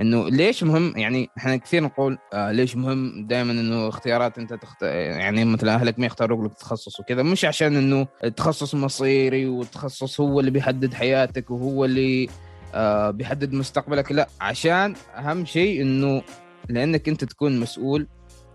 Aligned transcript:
إنه 0.00 0.28
ليش 0.28 0.62
مهم 0.64 0.96
يعني 0.96 1.30
إحنا 1.38 1.56
كثير 1.56 1.82
نقول 1.82 2.18
آه 2.32 2.52
ليش 2.52 2.76
مهم 2.76 3.26
دائما 3.26 3.52
إنه 3.52 3.88
اختيارات 3.88 4.38
أنت 4.38 4.54
تخت... 4.54 4.82
يعني 4.82 5.44
مثلا 5.44 5.74
أهلك 5.74 5.98
ما 5.98 6.06
يختاروا 6.06 6.48
لك 6.48 6.54
تخصص 6.54 7.00
وكذا 7.00 7.22
مش 7.22 7.44
عشان 7.44 7.76
إنه 7.76 8.06
التخصص 8.24 8.74
مصيري 8.74 9.46
والتخصص 9.46 10.20
هو 10.20 10.40
اللي 10.40 10.50
بيحدد 10.50 10.94
حياتك 10.94 11.50
وهو 11.50 11.84
اللي 11.84 12.28
آه 12.74 13.10
بيحدد 13.10 13.52
مستقبلك 13.52 14.12
لا 14.12 14.28
عشان 14.40 14.94
أهم 15.16 15.44
شيء 15.44 15.82
إنه 15.82 16.22
لأنك 16.68 17.08
أنت 17.08 17.24
تكون 17.24 17.60
مسؤول 17.60 18.06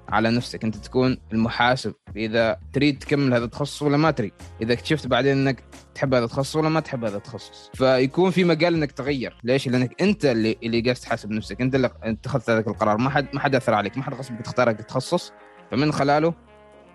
على 0.10 0.32
نفسك. 0.32 0.64
أنت 0.64 0.76
تكون 0.76 1.18
المحاسب. 1.34 1.94
إذا 2.16 2.60
تريد 2.74 3.00
تكمل 3.00 3.34
هذا 3.34 3.46
التخصص 3.46 3.82
ولا 3.82 3.98
ما 3.98 4.12
تريد. 4.12 4.34
إذا 4.62 4.74
اكتشفت 4.74 5.08
بعدين 5.08 5.38
إنك 5.38 5.64
تحب 5.96 6.14
هذا 6.14 6.26
التخصص 6.26 6.56
ولا 6.56 6.70
ما 6.70 6.80
تحب 6.80 7.06
هذا 7.06 7.18
التخصص. 7.18 7.72
فيكون 7.74 8.32
في 8.32 8.44
مجال 8.44 8.74
إنك 8.74 8.92
تغير. 8.92 9.38
ليش؟ 9.44 9.68
لأنك 9.68 10.02
أنت 10.02 10.26
اللي 10.26 10.58
اللي 10.64 10.82
جالس 10.82 11.02
تحاسب 11.02 11.32
نفسك. 11.32 11.62
أنت 11.62 11.76
اللي 11.76 11.90
اتخذت 12.04 12.50
هذاك 12.50 12.68
القرار. 12.68 12.98
ما 12.98 13.10
حد 13.10 13.28
ما 13.34 13.40
حد 13.40 13.56
أثر 13.56 13.74
عليك. 13.74 13.98
ما 13.98 14.04
حد 14.04 14.14
غصبك 14.14 14.42
تختار 14.42 14.70
التخصص. 14.70 15.32
فمن 15.72 15.92
خلاله 15.92 16.34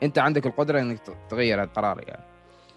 أنت 0.02 0.18
عندك 0.18 0.46
القدرة 0.46 0.80
إنك 0.80 0.98
تغير 1.30 1.62
القرار 1.62 2.00
يعني. 2.08 2.24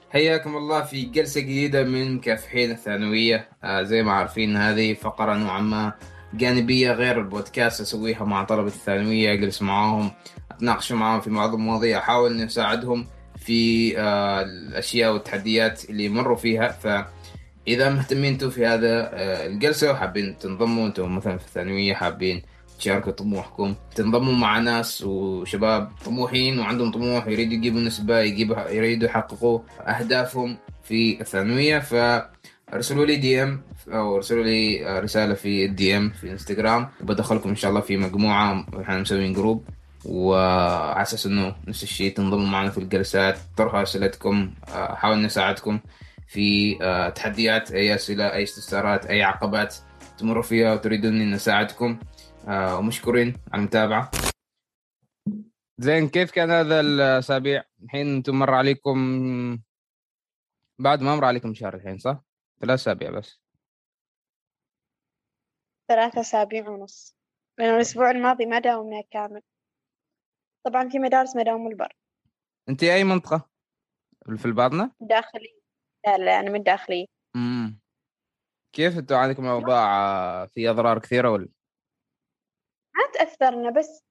حياكم 0.10 0.58
الله 0.58 0.82
في 0.82 1.02
جلسة 1.02 1.42
جديدة 1.42 1.84
من 1.84 2.16
مكافحين 2.16 2.72
الثانوية. 2.72 3.50
آه 3.64 3.84
زي 3.84 4.04
ما 4.04 4.12
عارفين 4.12 4.58
هذه 4.58 4.94
فقرة 4.94 5.34
نوعا 5.34 5.62
ما 5.62 5.94
جانبية 6.34 6.92
غير 6.92 7.20
البودكاست 7.20 7.82
أسويها 7.82 8.24
مع 8.24 8.44
طلبة 8.44 8.68
الثانوية 8.68 9.34
أجلس 9.34 9.62
معاهم 9.62 10.12
اتناقش 10.52 10.92
معاهم 10.92 11.22
في 11.22 11.30
بعض 11.30 11.54
المواضيع 11.54 11.98
أحاول 11.98 12.32
إني 12.34 12.46
أساعدهم 12.46 13.08
في 13.38 13.94
آه 14.00 14.42
الأشياء 14.42 15.14
والتحديات 15.14 15.90
اللي 15.90 16.06
يمروا 16.06 16.36
فيها. 16.38 16.68
فإذا 16.68 17.90
مهتمين 17.90 18.34
أنتم 18.34 18.50
في 18.50 18.66
هذا 18.66 19.10
آه 19.14 19.48
الجلسة 19.48 19.92
وحابين 19.92 20.38
تنضموا 20.38 20.88
أنتم 20.88 21.16
مثلا 21.16 21.38
في 21.38 21.46
الثانوية 21.46 21.94
حابين 21.94 22.42
تشاركوا 22.80 23.12
طموحكم 23.12 23.76
تنضموا 23.96 24.34
مع 24.34 24.60
ناس 24.60 25.04
وشباب 25.04 25.92
طموحين 26.06 26.60
وعندهم 26.60 26.92
طموح 26.92 27.28
يريدوا 27.28 27.54
يجيبوا 27.54 27.80
نسبة 27.80 28.20
يجيبوا 28.20 28.70
يريدوا 28.70 29.08
يحققوا 29.08 29.60
أهدافهم 29.82 30.58
في 30.84 31.22
الثانوية. 31.22 31.80
ف 31.80 31.94
ارسلوا 32.74 33.06
لي 33.06 33.16
DM 33.16 33.62
أو 33.88 34.16
ارسلوا 34.16 34.44
لي 34.44 34.84
رسالة 35.00 35.34
في 35.34 35.66
ال 35.66 35.98
DM 35.98 36.10
في 36.10 36.32
انستغرام 36.32 36.90
وبدخلكم 37.02 37.50
إن 37.50 37.56
شاء 37.56 37.70
الله 37.70 37.82
في 37.82 37.98
مجموعة 37.98 38.66
إحنا 38.82 39.00
مسويين 39.00 39.34
group 39.34 39.66
وعلى 40.06 41.02
أساس 41.02 41.26
إنه 41.26 41.56
نفس 41.68 41.84
الشيء 41.84 42.14
تنضموا 42.14 42.48
معنا 42.48 42.70
في 42.70 42.78
الجلسات 42.78 43.38
طرحوا 43.58 43.84
أسئلتكم 43.84 44.54
احاول 44.68 45.22
نساعدكم 45.22 45.80
في 46.28 46.76
تحديات 47.16 47.72
أي 47.72 47.96
أسئلة 47.96 48.34
أي 48.34 48.44
استفسارات 48.44 49.06
أي 49.06 49.24
عقبات 49.24 49.76
تمروا 50.18 50.44
فيها 50.44 50.74
وتريدون 50.74 51.22
إن 51.22 51.32
نساعدكم 51.32 52.00
ومشكورين 52.48 53.34
على 53.52 53.60
المتابعة 53.60 54.12
زين 55.78 56.10
كيف 56.10 56.32
كان 56.32 56.52
هذا 56.52 56.80
الأسابيع؟ 56.80 57.64
الحين 57.84 58.16
أنتم 58.16 58.40
مر 58.40 58.54
عليكم 58.54 58.98
بعد 60.80 61.02
ما 61.02 61.16
مر 61.16 61.26
عليكم 61.26 61.54
شهر 61.54 61.76
الحين 61.76 61.98
صح؟ 61.98 62.24
ثلاث 62.60 62.80
أسابيع 62.80 63.10
بس. 63.10 63.42
ثلاثة 65.88 66.22
أسابيع 66.22 66.70
ونص. 66.70 67.18
لأنه 67.58 67.76
الأسبوع 67.76 68.12
الماضي 68.12 68.46
ما 68.46 68.60
داومنا 68.60 69.04
كامل. 69.12 69.42
طبعا 70.66 70.90
في 70.90 71.00
مدارس 71.00 71.36
ما 71.36 71.44
داوموا 71.44 71.72
البر. 71.72 71.96
أنت 72.70 72.84
أي 72.84 73.04
منطقة؟ 73.04 73.50
في 74.38 74.46
الباطنة؟ 74.46 74.92
داخلي. 75.00 75.60
لا 76.06 76.18
لا 76.18 76.40
أنا 76.40 76.50
من 76.50 76.64
داخلية 76.64 77.06
امم 77.36 77.80
كيف 78.74 78.98
أنتوا 78.98 79.18
عندكم 79.18 79.46
الأوضاع؟ 79.46 80.46
في 80.46 80.70
أضرار 80.70 81.00
كثيرة 81.00 81.30
ولا؟ 81.32 81.50
ما 82.96 83.12
تأثرنا 83.14 83.70
بس 83.70 84.04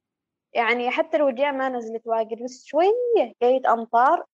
يعني 0.53 0.91
حتى 0.91 1.17
الوجيع 1.17 1.51
ما 1.51 1.69
نزلت 1.69 2.01
واجد 2.07 2.43
بس 2.43 2.65
شوية 2.65 3.33
جاية 3.41 3.73
أمطار. 3.73 4.25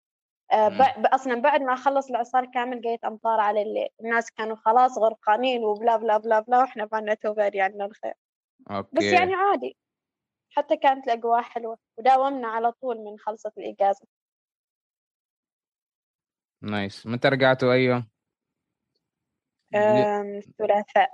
أصلا 0.51 1.35
بعد 1.41 1.61
ما 1.61 1.75
خلص 1.75 2.09
الاعصار 2.09 2.45
كامل 2.45 2.81
جايت 2.81 3.03
أمطار 3.03 3.39
على 3.39 3.61
الليل. 3.61 3.87
الناس 4.01 4.31
كانوا 4.31 4.55
خلاص 4.55 4.97
غرقانين 4.97 5.63
وبلا 5.63 5.97
بلا 5.97 6.17
بلا 6.17 6.39
بلا 6.39 6.59
وإحنا 6.59 6.85
بالنا 6.85 7.13
توبة 7.13 7.51
يعني 7.53 7.85
الخير. 7.85 8.13
أوكي. 8.71 8.89
بس 8.93 9.03
يعني 9.03 9.33
عادي. 9.33 9.77
حتى 10.51 10.77
كانت 10.77 11.07
الاجواء 11.07 11.41
حلوة 11.41 11.77
وداومنا 11.97 12.47
على 12.47 12.71
طول 12.71 12.97
من 12.97 13.19
خلصت 13.19 13.57
الإجازة. 13.57 14.07
nice 16.61 17.07
متى 17.07 17.27
رجعتوا؟ 17.27 17.73
اي 17.73 17.83
يوم؟ 17.83 18.09
الثلاثاء. 19.75 21.13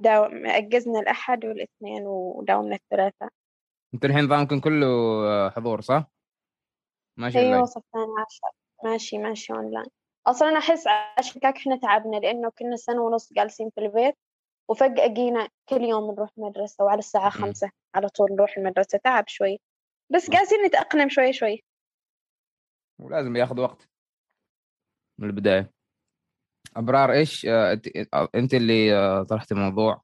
داوم 0.00 0.46
أجزنا 0.46 1.00
الأحد 1.00 1.44
والإثنين 1.44 2.06
وداومنا 2.06 2.74
الثلاثاء. 2.74 3.28
أنت 3.94 4.04
الحين 4.04 4.24
نظامكم 4.24 4.60
كله 4.60 4.86
حضور 5.50 5.80
صح؟ 5.80 6.10
ماشي 7.16 7.38
أيوه 7.38 7.62
وصف 7.62 7.82
ثاني 7.92 8.12
عشر 8.26 8.48
ماشي 8.84 9.18
ماشي 9.18 9.52
أونلاين. 9.52 9.86
أصلا 10.26 10.48
أنا 10.48 10.58
أحس 10.58 10.84
عشان 11.18 11.40
كذاك 11.40 11.56
إحنا 11.56 11.76
تعبنا 11.76 12.16
لأنه 12.16 12.50
كنا 12.58 12.76
سنة 12.76 13.02
ونص 13.02 13.32
جالسين 13.32 13.70
في 13.70 13.80
البيت 13.80 14.14
وفجأة 14.68 15.06
جينا 15.06 15.48
كل 15.68 15.82
يوم 15.82 16.10
نروح 16.14 16.30
مدرسة 16.36 16.84
وعلى 16.84 16.98
الساعة 16.98 17.30
خمسة 17.30 17.70
على 17.94 18.08
طول 18.08 18.32
نروح 18.32 18.56
المدرسة 18.58 18.98
تعب 18.98 19.28
شوي. 19.28 19.60
بس 20.10 20.30
جالسين 20.30 20.62
نتأقلم 20.66 21.08
شوي 21.08 21.32
شوي. 21.32 21.64
ولازم 23.00 23.36
ياخذ 23.36 23.60
وقت 23.60 23.88
من 25.20 25.28
البداية. 25.28 25.70
أبرار 26.76 27.12
إيش 27.12 27.46
أنت 28.34 28.54
اللي 28.54 29.24
طرحت 29.24 29.52
موضوع 29.52 30.02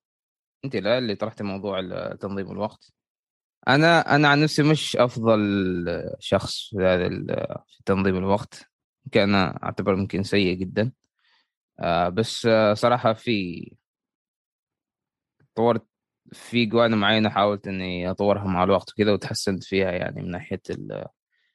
أنت 0.64 0.76
لا 0.76 0.98
اللي 0.98 1.14
طرحت 1.14 1.42
موضوع 1.42 1.80
تنظيم 2.20 2.50
الوقت. 2.50 2.92
أنا 3.68 4.14
أنا 4.16 4.28
عن 4.28 4.40
نفسي 4.40 4.62
مش 4.62 4.96
أفضل 4.96 5.38
شخص 6.18 6.68
في 6.70 6.76
هذا 6.84 7.08
في 7.66 7.82
تنظيم 7.86 8.16
الوقت 8.16 8.70
أنا 9.16 9.64
أعتبر 9.64 9.92
يمكن 9.98 10.22
سيء 10.22 10.54
جدا. 10.56 10.92
آه، 11.80 12.08
بس 12.08 12.48
صراحة 12.74 13.12
في 13.12 13.70
طورت 15.54 15.86
في 16.32 16.66
جوانب 16.66 16.96
معينة 16.96 17.28
حاولت 17.28 17.66
إني 17.66 18.10
أطورها 18.10 18.44
مع 18.44 18.64
الوقت 18.64 18.92
وكذا 18.92 19.12
وتحسنت 19.12 19.64
فيها 19.64 19.90
يعني 19.92 20.22
من 20.22 20.30
ناحية 20.30 20.62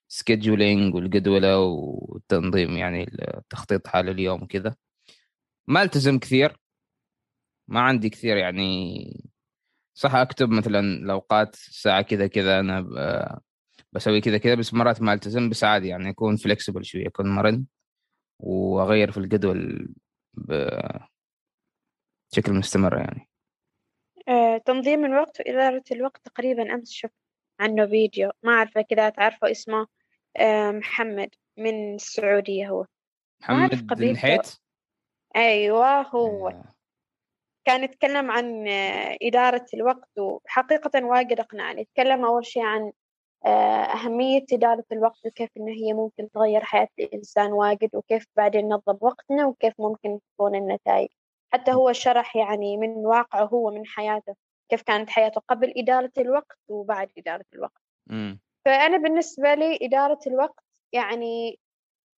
ال 0.09 0.17
scheduling 0.17 0.95
والجدولة 0.95 1.59
والتنظيم 1.59 2.77
يعني 2.77 3.03
التخطيط 3.37 3.87
حال 3.87 4.09
اليوم 4.09 4.43
وكذا 4.43 4.75
ما 5.67 5.81
ألتزم 5.81 6.19
كثير 6.19 6.57
ما 7.67 7.79
عندي 7.81 8.09
كثير 8.09 8.37
يعني 8.37 9.31
صح 9.97 10.15
أكتب 10.15 10.49
مثلا 10.49 10.79
الأوقات 10.79 11.55
ساعة 11.55 12.01
كذا 12.01 12.27
كذا 12.27 12.59
أنا 12.59 12.79
بسوي 13.91 14.21
كذا 14.21 14.37
كذا 14.37 14.55
بس 14.55 14.73
مرات 14.73 15.01
ما 15.01 15.13
ألتزم 15.13 15.49
بس 15.49 15.63
عادي 15.63 15.87
يعني 15.87 16.09
أكون 16.09 16.35
flexible 16.35 16.85
شوية 16.85 17.07
أكون 17.07 17.35
مرن 17.35 17.65
وأغير 18.39 19.11
في 19.11 19.17
الجدول 19.17 19.89
بشكل 20.33 21.09
مستمر 22.47 22.97
يعني. 22.97 23.29
آه، 24.27 24.57
تنظيم 24.57 25.05
الوقت 25.05 25.39
وإدارة 25.39 25.83
الوقت 25.91 26.21
تقريبا 26.25 26.73
أمس 26.73 26.91
شفت 26.91 27.13
عنه 27.59 27.85
فيديو. 27.87 28.31
ما 28.43 28.51
أعرفه 28.53 28.81
كذا 28.81 29.09
تعرفه 29.09 29.51
اسمه 29.51 29.87
آه، 30.37 30.71
محمد 30.71 31.29
من 31.57 31.95
السعودية 31.95 32.69
هو. 32.69 32.85
محمد 33.41 33.87
بن 33.87 34.17
حيت 34.17 34.55
أيوة 35.35 36.01
هو. 36.01 36.49
آه. 36.49 36.74
كان 37.65 37.83
يتكلم 37.83 38.31
عن 38.31 38.65
إدارة 39.21 39.65
الوقت 39.73 40.19
وحقيقة 40.19 41.05
واجد 41.05 41.39
أقنعني. 41.39 41.81
يتكلم 41.81 42.25
أول 42.25 42.45
شيء 42.45 42.63
عن 42.63 42.91
آه، 43.45 43.83
أهمية 43.83 44.45
إدارة 44.53 44.83
الوقت 44.91 45.25
وكيف 45.25 45.49
إن 45.57 45.67
هي 45.67 45.93
ممكن 45.93 46.29
تغير 46.29 46.63
حياة 46.63 46.87
الإنسان 46.99 47.51
واجد 47.51 47.89
وكيف 47.95 48.25
بعدين 48.37 48.65
ننظم 48.65 48.97
وقتنا 49.01 49.45
وكيف 49.45 49.73
ممكن 49.79 50.19
تكون 50.33 50.55
النتائج. 50.55 51.07
حتى 51.53 51.71
هو 51.73 51.91
شرح 51.93 52.35
يعني 52.35 52.77
من 52.77 52.89
واقعه 52.89 53.45
هو 53.45 53.71
من 53.71 53.85
حياته 53.85 54.35
كيف 54.69 54.81
كانت 54.81 55.09
حياته 55.09 55.41
قبل 55.47 55.73
إدارة 55.77 56.11
الوقت 56.17 56.57
وبعد 56.67 57.11
إدارة 57.17 57.45
الوقت. 57.53 57.81
م. 58.07 58.35
فأنا 58.65 58.97
بالنسبة 58.97 59.53
لي 59.53 59.79
إدارة 59.81 60.19
الوقت 60.27 60.63
يعني 60.93 61.59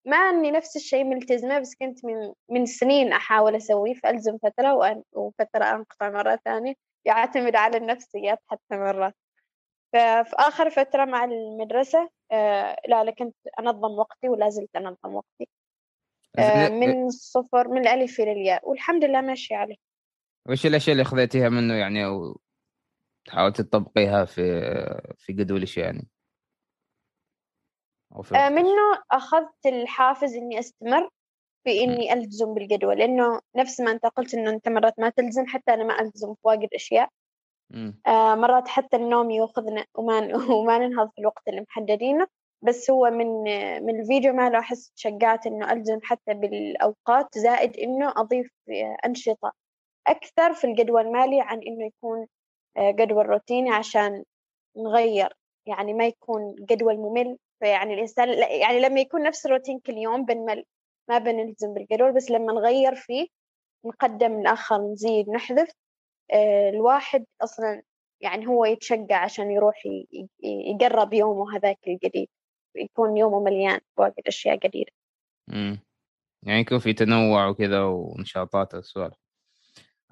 ما 0.06 0.16
أني 0.16 0.50
نفس 0.50 0.76
الشيء 0.76 1.04
ملتزمة 1.04 1.58
بس 1.58 1.74
كنت 1.74 2.04
من 2.04 2.32
من 2.50 2.66
سنين 2.66 3.12
أحاول 3.12 3.56
أسويه 3.56 3.94
فألزم 3.94 4.38
فترة 4.38 4.74
وأن 4.74 5.02
وفترة 5.12 5.64
أنقطع 5.64 6.10
مرة 6.10 6.40
ثانية 6.44 6.74
يعتمد 7.04 7.56
على 7.56 7.76
النفسيات 7.76 8.38
حتى 8.46 8.76
مرات 8.76 9.14
ففي 9.92 10.32
آخر 10.34 10.70
فترة 10.70 11.04
مع 11.04 11.24
المدرسة 11.24 12.10
آه 12.32 12.76
لا 12.88 13.04
لا 13.04 13.10
كنت 13.10 13.36
أنظم 13.60 13.90
وقتي 13.98 14.28
ولا 14.28 14.48
زلت 14.48 14.76
أنظم 14.76 15.14
وقتي. 15.14 15.48
آه 16.38 16.68
من 16.68 17.06
الصفر 17.06 17.68
من 17.68 17.80
الألف 17.80 18.20
إلى 18.20 18.32
الياء 18.32 18.68
والحمد 18.68 19.04
لله 19.04 19.20
ماشي 19.20 19.54
عليه. 19.54 19.76
وش 20.48 20.66
الأشياء 20.66 20.92
اللي 20.92 21.04
خذيتيها 21.04 21.48
منه 21.48 21.74
يعني 21.74 22.04
أو 22.04 22.40
تحاول 23.24 23.52
تطبقيها 23.52 24.24
في 24.24 24.42
في 25.18 25.32
جدولك 25.32 25.76
يعني؟ 25.76 26.08
آه، 28.34 28.48
منه 28.48 29.02
أخذت 29.12 29.66
الحافز 29.66 30.34
إني 30.34 30.58
أستمر 30.58 31.10
في 31.64 31.84
إني 31.84 32.12
ألتزم 32.12 32.54
بالجدول 32.54 32.98
لأنه 32.98 33.40
نفس 33.56 33.80
ما 33.80 33.90
أنت 33.90 34.06
قلت 34.06 34.34
إنه 34.34 34.50
أنت 34.50 34.68
مرات 34.68 34.94
ما 34.98 35.10
تلزم 35.10 35.46
حتى 35.46 35.74
أنا 35.74 35.84
ما 35.84 36.00
ألتزم 36.00 36.34
في 36.34 36.40
واجد 36.44 36.68
أشياء. 36.74 37.08
آه 38.06 38.34
مرات 38.34 38.68
حتى 38.68 38.96
النوم 38.96 39.30
يأخذنا 39.30 39.84
وما 39.94 40.18
وما 40.58 40.78
ننهض 40.78 41.10
في 41.10 41.20
الوقت 41.20 41.48
اللي 41.48 41.60
محددينه. 41.60 42.26
بس 42.62 42.90
هو 42.90 43.10
من 43.10 43.42
من 43.84 44.00
الفيديو 44.00 44.32
ماله 44.32 44.58
أحس 44.58 44.90
تشجعت 44.90 45.46
إنه 45.46 45.72
ألزم 45.72 45.98
حتى 46.02 46.34
بالأوقات 46.34 47.38
زائد 47.38 47.76
إنه 47.76 48.12
أضيف 48.16 48.50
أنشطة 49.06 49.52
أكثر 50.06 50.54
في 50.54 50.66
الجدول 50.66 51.12
مالي 51.12 51.40
عن 51.40 51.60
إنه 51.62 51.86
يكون 51.86 52.26
آه، 52.76 52.90
جدول 52.90 53.26
روتيني 53.26 53.70
عشان 53.70 54.24
نغير 54.76 55.36
يعني 55.66 55.94
ما 55.94 56.06
يكون 56.06 56.54
جدول 56.54 56.96
ممل 56.96 57.38
فيعني 57.60 57.94
الإنسان 57.94 58.28
يعني 58.60 58.80
لما 58.80 59.00
يكون 59.00 59.22
نفس 59.22 59.46
الروتين 59.46 59.80
كل 59.80 59.92
يوم 59.92 60.24
بنمل 60.24 60.64
ما 61.08 61.18
بنلزم 61.18 61.74
بالجدول 61.74 62.12
بس 62.12 62.30
لما 62.30 62.52
نغير 62.52 62.94
فيه 62.94 63.26
نقدم 63.84 64.40
نأخر 64.42 64.78
نزيد 64.92 65.28
نحذف 65.30 65.70
آه، 66.32 66.70
الواحد 66.70 67.24
أصلا 67.42 67.82
يعني 68.20 68.46
هو 68.46 68.64
يتشجع 68.64 69.24
عشان 69.24 69.50
يروح 69.50 69.82
يقرب 70.42 71.12
يومه 71.12 71.56
هذاك 71.56 71.78
الجديد 71.88 72.28
يكون 72.76 73.16
يومه 73.16 73.40
مليان 73.40 73.80
بواجد 73.96 74.22
أشياء 74.26 74.56
جديدة 74.56 74.92
امم 75.52 75.80
يعني 76.42 76.60
يكون 76.60 76.78
في 76.78 76.92
تنوع 76.92 77.48
وكذا 77.48 77.84
ونشاطات 77.84 78.74
وسوالف 78.74 79.16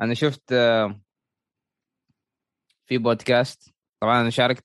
أنا 0.00 0.14
شفت 0.14 0.52
آه، 0.52 1.00
في 2.86 2.98
بودكاست. 2.98 3.74
طبعا 4.00 4.20
أنا 4.20 4.30
شاركت 4.30 4.64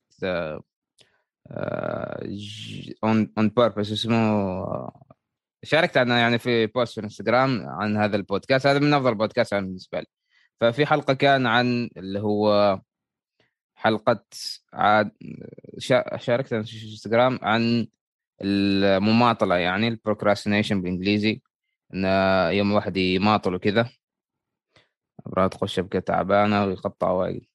On 3.04 3.34
On 3.38 3.50
Purpose 3.50 3.92
اسمه 3.92 4.92
شاركت 5.64 5.98
أنا 5.98 6.20
يعني 6.20 6.40
في 6.40 6.68
post 6.68 6.94
في 6.94 6.98
الانستغرام 7.00 7.70
عن 7.70 7.98
هذا 7.98 8.16
البودكاست. 8.16 8.68
هذا 8.68 8.80
من 8.80 8.94
أفضل 8.94 9.16
بودكاست 9.16 9.54
بالنسبة 9.54 10.00
لي. 10.00 10.06
ففي 10.62 10.86
حلقة 10.86 11.14
كان 11.14 11.48
عن 11.48 11.90
اللي 11.98 12.20
هو 12.20 12.80
حلقة 13.76 14.26
عاد 14.74 15.12
شاركت 16.18 16.48
في 16.48 16.56
الانستغرام 16.56 17.40
عن 17.42 17.88
المماطلة 18.42 19.56
يعني 19.56 19.88
البروكراستينيشن 19.88 20.82
بالإنجليزي 20.82 21.42
إن 21.94 22.06
يوم 22.54 22.70
الواحد 22.72 22.98
يماطل 22.98 23.56
وكذا. 23.56 23.90
أبغى 25.28 25.50
تخش 25.50 25.76
شبكه 25.76 26.00
تعبانة 26.00 26.66
ويقطع 26.66 27.12
وايد. 27.12 27.46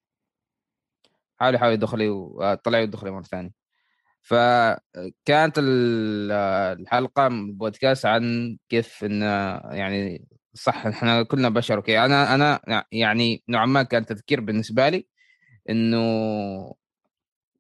حاول 1.41 1.55
يحاول 1.55 1.73
يدخلي 1.73 2.09
وطلع 2.09 2.79
يدخلي 2.79 3.11
مرة 3.11 3.23
ثانية. 3.23 3.64
فكانت 4.25 5.59
الحلقة 5.59 7.29
بودكاست 7.29 8.07
عن 8.07 8.57
كيف 8.69 9.05
إن 9.05 9.23
يعني 9.73 10.27
صح 10.55 10.87
إحنا 10.87 11.23
كلنا 11.23 11.49
بشر 11.49 11.77
أوكي 11.77 11.99
أنا 12.05 12.35
أنا 12.35 12.85
يعني 12.93 13.43
نوعا 13.49 13.67
ما 13.67 13.83
كان 13.83 14.07
تذكير 14.07 14.41
بالنسبة 14.41 14.89
لي 14.89 15.07
إنه 15.71 16.75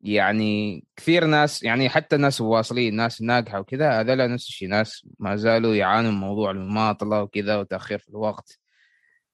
يعني 0.01 0.85
كثير 0.97 1.25
ناس 1.27 1.63
يعني 1.63 1.89
حتى 1.89 2.17
الناس 2.17 2.41
واصلين 2.41 2.97
ناس 2.97 3.23
ناجحة 3.23 3.61
وكذا 3.61 4.01
هذول 4.01 4.33
نفس 4.33 4.49
الشيء 4.49 4.69
ناس 4.69 5.07
ما 5.19 5.37
زالوا 5.37 5.75
يعانوا 5.75 6.11
من 6.11 6.19
موضوع 6.19 6.51
المماطلة 6.51 7.23
وكذا 7.23 7.57
وتأخير 7.57 7.99
في 7.99 8.09
الوقت. 8.09 8.59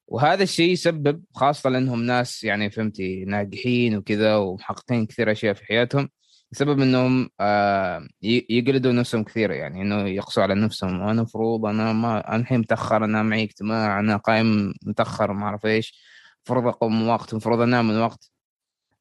وهذا 0.06 0.42
الشيء 0.42 0.72
يسبب 0.72 1.24
خاصة 1.34 1.70
لأنهم 1.70 2.02
ناس 2.02 2.44
يعني 2.44 2.70
فهمتي 2.70 3.24
ناجحين 3.24 3.96
وكذا 3.96 4.36
ومحققين 4.36 5.06
كثير 5.06 5.32
أشياء 5.32 5.54
في 5.54 5.64
حياتهم 5.66 6.10
بسبب 6.52 6.80
إنهم 6.80 7.30
آه 7.40 8.08
يقلدوا 8.22 8.92
نفسهم 8.92 9.24
كثير 9.24 9.50
يعني 9.50 9.82
إنه 9.82 10.08
يقسوا 10.08 10.42
على 10.42 10.54
نفسهم 10.54 11.02
أنا 11.02 11.22
مفروض 11.22 11.66
أنا 11.66 11.92
ما 11.92 12.28
أنا 12.28 12.36
الحين 12.36 12.60
متأخر 12.60 13.04
أنا 13.04 13.22
معي 13.22 13.42
اجتماع 13.44 14.00
أنا 14.00 14.16
قايم 14.16 14.74
متأخر 14.86 15.32
ما 15.32 15.44
أعرف 15.46 15.66
إيش 15.66 16.00
المفروض 16.36 16.66
أقوم 16.66 17.02
من 17.02 17.08
وقت 17.08 17.32
المفروض 17.32 17.60
أنام 17.60 17.88
من 17.88 17.98
وقت. 18.00 18.30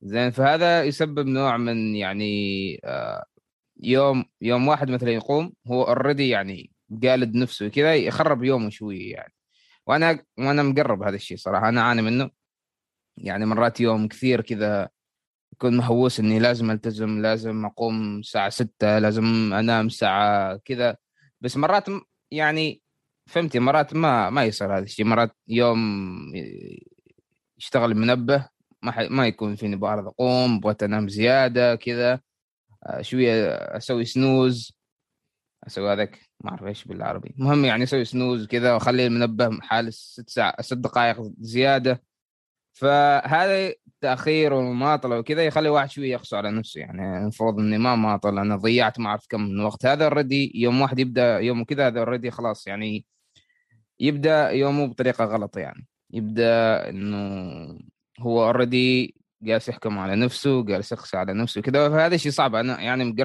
زين 0.02 0.32
فهذا 0.32 0.84
يسبب 0.84 1.28
نوع 1.28 1.58
من 1.58 1.96
يعني 1.96 2.82
آه 2.86 3.26
يوم 3.84 4.26
يوم 4.42 4.68
واحد 4.68 4.90
مثلا 4.92 5.12
يقوم 5.12 5.54
هو 5.68 5.84
اوريدي 5.84 6.30
يعني 6.30 6.72
قالد 7.04 7.36
نفسه 7.36 7.68
كذا 7.68 7.96
يخرب 7.96 8.44
يومه 8.44 8.70
شوية 8.70 9.14
يعني. 9.14 9.34
وأنا 9.88 10.26
وأنا 10.40 10.64
مقرب 10.64 11.04
هذا 11.04 11.16
الشيء 11.16 11.38
صراحة 11.38 11.70
أنا 11.70 11.82
أعاني 11.82 12.02
منه. 12.02 12.30
يعني 13.18 13.46
مرات 13.46 13.82
يوم 13.82 14.08
كثير 14.08 14.42
كذا 14.42 14.90
كنت 15.60 15.74
مهووس 15.74 16.20
إني 16.20 16.40
لازم 16.40 16.72
ألتزم 16.72 17.22
لازم 17.22 17.66
أقوم 17.66 18.20
الساعة 18.20 18.50
ستة 18.50 19.00
لازم 19.00 19.54
أنام 19.54 19.88
الساعة 19.88 20.58
كذا. 20.66 20.98
بس 21.42 21.58
مرات 21.58 21.86
يعني 22.32 22.82
فهمتي 23.28 23.60
مرات 23.60 23.94
ما 23.96 24.30
ما 24.30 24.44
يصير 24.46 24.78
هذا 24.78 24.84
الشيء. 24.84 25.06
مرات 25.06 25.36
يوم 25.48 25.80
يشتغل 27.58 27.92
المنبه 27.92 28.50
ما 28.82 29.10
ما 29.10 29.28
يكون 29.28 29.56
فيني 29.56 29.76
بعرض 29.76 30.08
أقوم 30.08 30.60
بغيت 30.60 30.84
أنام 30.84 31.10
زيادة 31.10 31.76
كذا. 31.76 32.22
آه، 32.86 33.02
شوية 33.02 33.56
أسوي 33.56 34.06
snooze 34.06 34.74
أسوي 35.68 35.94
هذاك 35.94 36.20
ما 36.44 36.52
أعرف 36.52 36.64
إيش 36.64 36.86
بالعربي. 36.86 37.36
المهم 37.40 37.66
يعني 37.66 37.84
أسوي 37.84 38.06
snooze 38.06 38.48
كذا 38.48 38.74
وأخلي 38.74 39.08
المنبه 39.08 39.60
حال 39.62 39.94
ست 39.94 40.30
ساعة 40.30 40.62
ست 40.62 40.74
دقائق 40.74 41.32
زيادة. 41.40 42.09
فهذا 42.80 43.74
تأخير 44.02 44.54
ومماطلة 44.54 45.20
وكذا 45.20 45.46
يخلي 45.46 45.70
واحد 45.70 45.92
شوية 45.92 46.12
يقسو 46.12 46.38
على 46.38 46.52
نفسه. 46.52 46.82
يعني 46.82 47.18
المفروض 47.18 47.60
إني 47.60 47.78
ما 47.78 47.96
ماطل 47.96 48.40
أنا 48.40 48.56
ضيعت 48.56 49.00
ما 49.00 49.10
أعرف 49.10 49.26
كم 49.30 49.42
من 49.42 49.60
وقت. 49.60 49.86
هذا 49.86 50.06
already 50.06 50.52
يوم 50.56 50.82
واحد 50.82 51.00
يبدأ 51.00 51.40
يومه 51.40 51.66
كذا 51.66 51.88
هذا 51.88 52.00
already 52.00 52.32
خلاص 52.32 52.68
يعني 52.68 53.06
يبدأ 54.00 54.50
يومه 54.50 54.88
بطريقة 54.88 55.26
غلط 55.26 55.58
يعني. 55.58 55.88
يبدأ 56.14 56.90
إنه 56.90 57.80
هو 58.20 58.46
already 58.46 59.16
جالس 59.42 59.70
يحكم 59.70 60.00
على 60.00 60.16
نفسه 60.16 60.64
جالس 60.64 60.92
يقسى 60.92 61.18
على 61.18 61.34
نفسه 61.34 61.62
كذا 61.62 61.90
فهذا 61.90 62.18
شيء 62.18 62.32
صعب. 62.32 62.56
أنا 62.56 62.82
يعني 62.82 63.16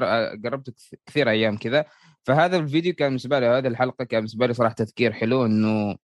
قربت 0.44 0.74
كثير 1.06 1.30
أيام 1.30 1.56
كذا. 1.56 1.84
فهذا 2.24 2.56
الفيديو 2.56 2.94
كان 2.94 3.08
بالنسبة 3.08 3.38
لي 3.38 3.46
هذه 3.46 3.66
الحلقة 3.66 4.04
كان 4.04 4.20
بالنسبة 4.20 4.46
لي 4.46 4.54
صراحة 4.54 4.74
تذكير 4.74 5.12
حلو 5.12 5.46
إنه 5.46 5.96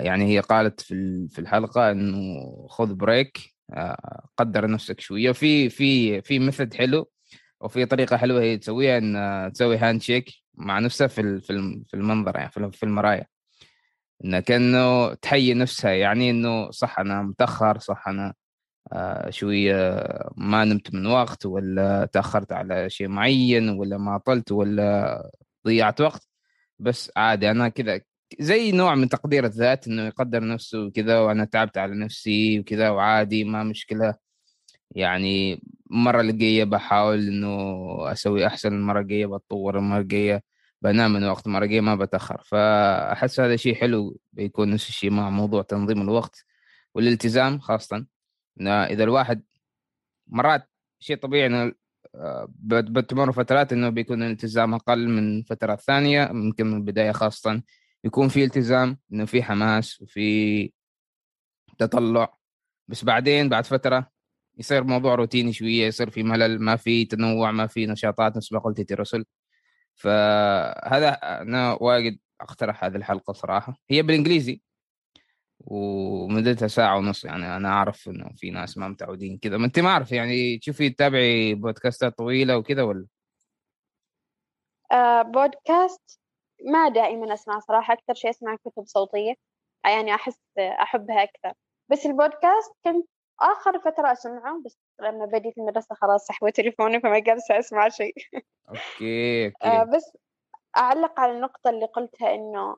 يعني 0.00 0.24
هي 0.24 0.40
قالت 0.40 0.80
في 0.80 1.28
في 1.30 1.38
الحلقة 1.38 1.90
إنه 1.90 2.16
خذ 2.68 2.94
break 2.94 3.54
آه 3.74 4.26
قدر 4.36 4.70
نفسك 4.70 5.00
شوية. 5.00 5.32
في 5.32 5.70
في 5.70 6.20
في 6.22 6.38
method 6.38 6.74
حلو 6.74 7.10
وفي 7.60 7.86
طريقة 7.86 8.16
حلوة 8.16 8.40
هي 8.42 8.58
تسويها 8.58 8.98
إن 8.98 9.52
تسوي 9.52 9.76
handshake 9.78 10.30
مع 10.54 10.78
نفسها 10.78 11.06
في 11.06 11.40
في 11.40 11.94
المنظر 11.94 12.36
يعني 12.36 12.50
في 12.72 12.82
المراية. 12.82 13.28
انه 14.24 14.40
كأنه 14.40 15.14
تحيي 15.14 15.54
نفسها 15.54 15.90
يعني 15.92 16.30
إنه 16.30 16.70
صح 16.70 16.98
أنا 17.00 17.22
متأخر 17.22 17.78
صح 17.78 18.08
أنا 18.08 18.34
آه 18.92 19.30
شوية 19.30 20.04
ما 20.36 20.64
نمت 20.64 20.94
من 20.94 21.06
وقت 21.06 21.46
ولا 21.46 22.06
تأخرت 22.12 22.52
على 22.52 22.90
شيء 22.90 23.08
معين 23.08 23.68
ولا 23.68 23.98
ما 23.98 24.18
طلت 24.18 24.52
ولا 24.52 25.30
ضيعت 25.66 26.00
وقت. 26.00 26.28
بس 26.78 27.12
عادي 27.16 27.50
أنا 27.50 27.68
كذا 27.68 28.00
زي 28.38 28.72
نوع 28.72 28.94
من 28.94 29.08
تقدير 29.08 29.44
الذات 29.46 29.86
إنه 29.86 30.02
يقدر 30.06 30.46
نفسه 30.48 30.78
وكذا 30.84 31.18
وأنا 31.20 31.44
تعبت 31.44 31.78
على 31.78 31.94
نفسي 31.94 32.60
وكذا 32.60 32.90
وعادي 32.90 33.44
ما 33.44 33.62
مشكلة. 33.64 34.14
يعني 34.90 35.62
المره 35.90 36.20
الجايه 36.20 36.64
بحاول 36.64 37.28
إنه 37.28 38.12
أسوي 38.12 38.46
أحسن 38.46 38.72
المره 38.72 39.00
الجايه 39.00 39.26
بتطور 39.26 39.78
المره 39.78 40.00
الجايه 40.00 40.42
بنام 40.82 41.12
من 41.12 41.24
وقت 41.24 41.46
المره 41.46 41.64
الجايه 41.64 41.80
ما 41.80 41.94
بتأخر. 41.94 42.42
فأحس 42.46 43.40
هذا 43.40 43.56
شيء 43.56 43.74
حلو 43.74 44.18
بيكون 44.32 44.70
نفس 44.70 44.88
الشيء 44.88 45.10
مع 45.10 45.30
موضوع 45.30 45.62
تنظيم 45.62 46.02
الوقت 46.02 46.44
والالتزام 46.94 47.58
خاصة. 47.60 48.06
إذا 48.60 49.04
الواحد 49.04 49.42
مرات 50.28 50.70
شيء 51.00 51.16
طبيعي 51.16 51.46
إنه 51.46 51.72
آه، 52.14 52.48
بتمر 52.60 53.32
فترات 53.32 53.72
إنه 53.72 53.88
بيكون 53.88 54.22
الالتزام 54.22 54.74
أقل 54.74 55.08
من 55.08 55.42
فترات 55.42 55.80
ثانية 55.80 56.28
ممكن 56.32 56.66
من 56.66 56.76
البداية 56.76 57.12
خاصة 57.12 57.62
يكون 58.04 58.28
في 58.28 58.44
التزام 58.44 58.98
إنه 59.12 59.24
في 59.24 59.42
حماس 59.42 60.02
وفي 60.02 60.72
تطلع. 61.78 62.38
بس 62.88 63.04
بعدين 63.04 63.48
بعد 63.48 63.66
فترة 63.66 64.10
يصير 64.58 64.84
موضوع 64.84 65.14
روتيني 65.14 65.52
شوية 65.52 65.86
يصير 65.86 66.10
في 66.10 66.22
ملل 66.22 66.60
ما 66.62 66.76
في 66.76 67.04
تنوع 67.04 67.50
ما 67.50 67.66
في 67.66 67.86
نشاطات 67.86 68.36
نفس 68.36 68.52
ما 68.52 68.58
قلت 68.58 68.92
رسل 68.92 69.24
فهذا 69.94 71.08
أنا 71.12 71.72
واجد 71.80 72.18
أقترح 72.40 72.84
هذه 72.84 72.96
الحلقة 72.96 73.32
صراحة. 73.32 73.76
هي 73.90 74.02
بالإنجليزي. 74.02 74.62
ومدتها 75.60 76.68
ساعة 76.68 76.98
ونص 76.98 77.24
يعني 77.24 77.56
أنا 77.56 77.68
أعرف 77.68 78.08
إنه 78.08 78.30
في 78.36 78.50
ناس 78.50 78.78
ما 78.78 78.88
متعودين 78.88 79.38
كذا 79.38 79.56
ما 79.56 79.66
أنت 79.66 79.78
ما 79.78 79.88
أعرف 79.88 80.12
يعني 80.12 80.58
تشوفي 80.58 80.90
تتابعي 80.90 81.54
بودكاستات 81.54 82.18
طويلة 82.18 82.56
وكذا 82.56 82.82
ولا؟ 82.82 83.06
آه 84.92 85.22
بودكاست 85.22 86.19
ما 86.64 86.88
دائما 86.88 87.34
أسمع 87.34 87.58
صراحة 87.58 87.94
أكثر 87.94 88.14
شيء 88.14 88.30
أسمع 88.30 88.56
كتب 88.56 88.84
صوتية 88.86 89.34
يعني 89.84 90.14
أحس 90.14 90.40
أحبها 90.58 91.22
أكثر. 91.22 91.52
بس 91.88 92.06
البودكاست 92.06 92.72
كنت 92.84 93.08
آخر 93.40 93.78
فترة 93.78 94.12
أسمعه 94.12 94.62
بس 94.64 94.78
لما 95.00 95.24
بديت 95.26 95.58
المدرسة 95.58 95.94
خلاص 95.94 96.26
سحبوا 96.26 96.50
تليفوني 96.50 97.00
فما 97.00 97.18
جالسة 97.18 97.58
أسمع 97.58 97.88
شيء. 97.88 98.14
okay 98.68 99.46
okay. 99.46 99.66
آه 99.66 99.84
بس 99.84 100.16
أعلق 100.76 101.20
على 101.20 101.32
النقطة 101.32 101.70
اللي 101.70 101.86
قلتها 101.86 102.34
إنه 102.34 102.76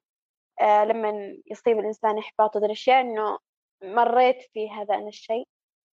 آه 0.60 0.84
لما 0.84 1.36
يصيب 1.46 1.78
الإنسان 1.78 2.18
إحباط 2.18 2.56
وذي 2.56 2.66
الأشياء 2.66 3.00
إنه 3.00 3.38
مريت 3.82 4.42
في 4.54 4.70
هذا 4.70 4.98
الشيء. 5.08 5.48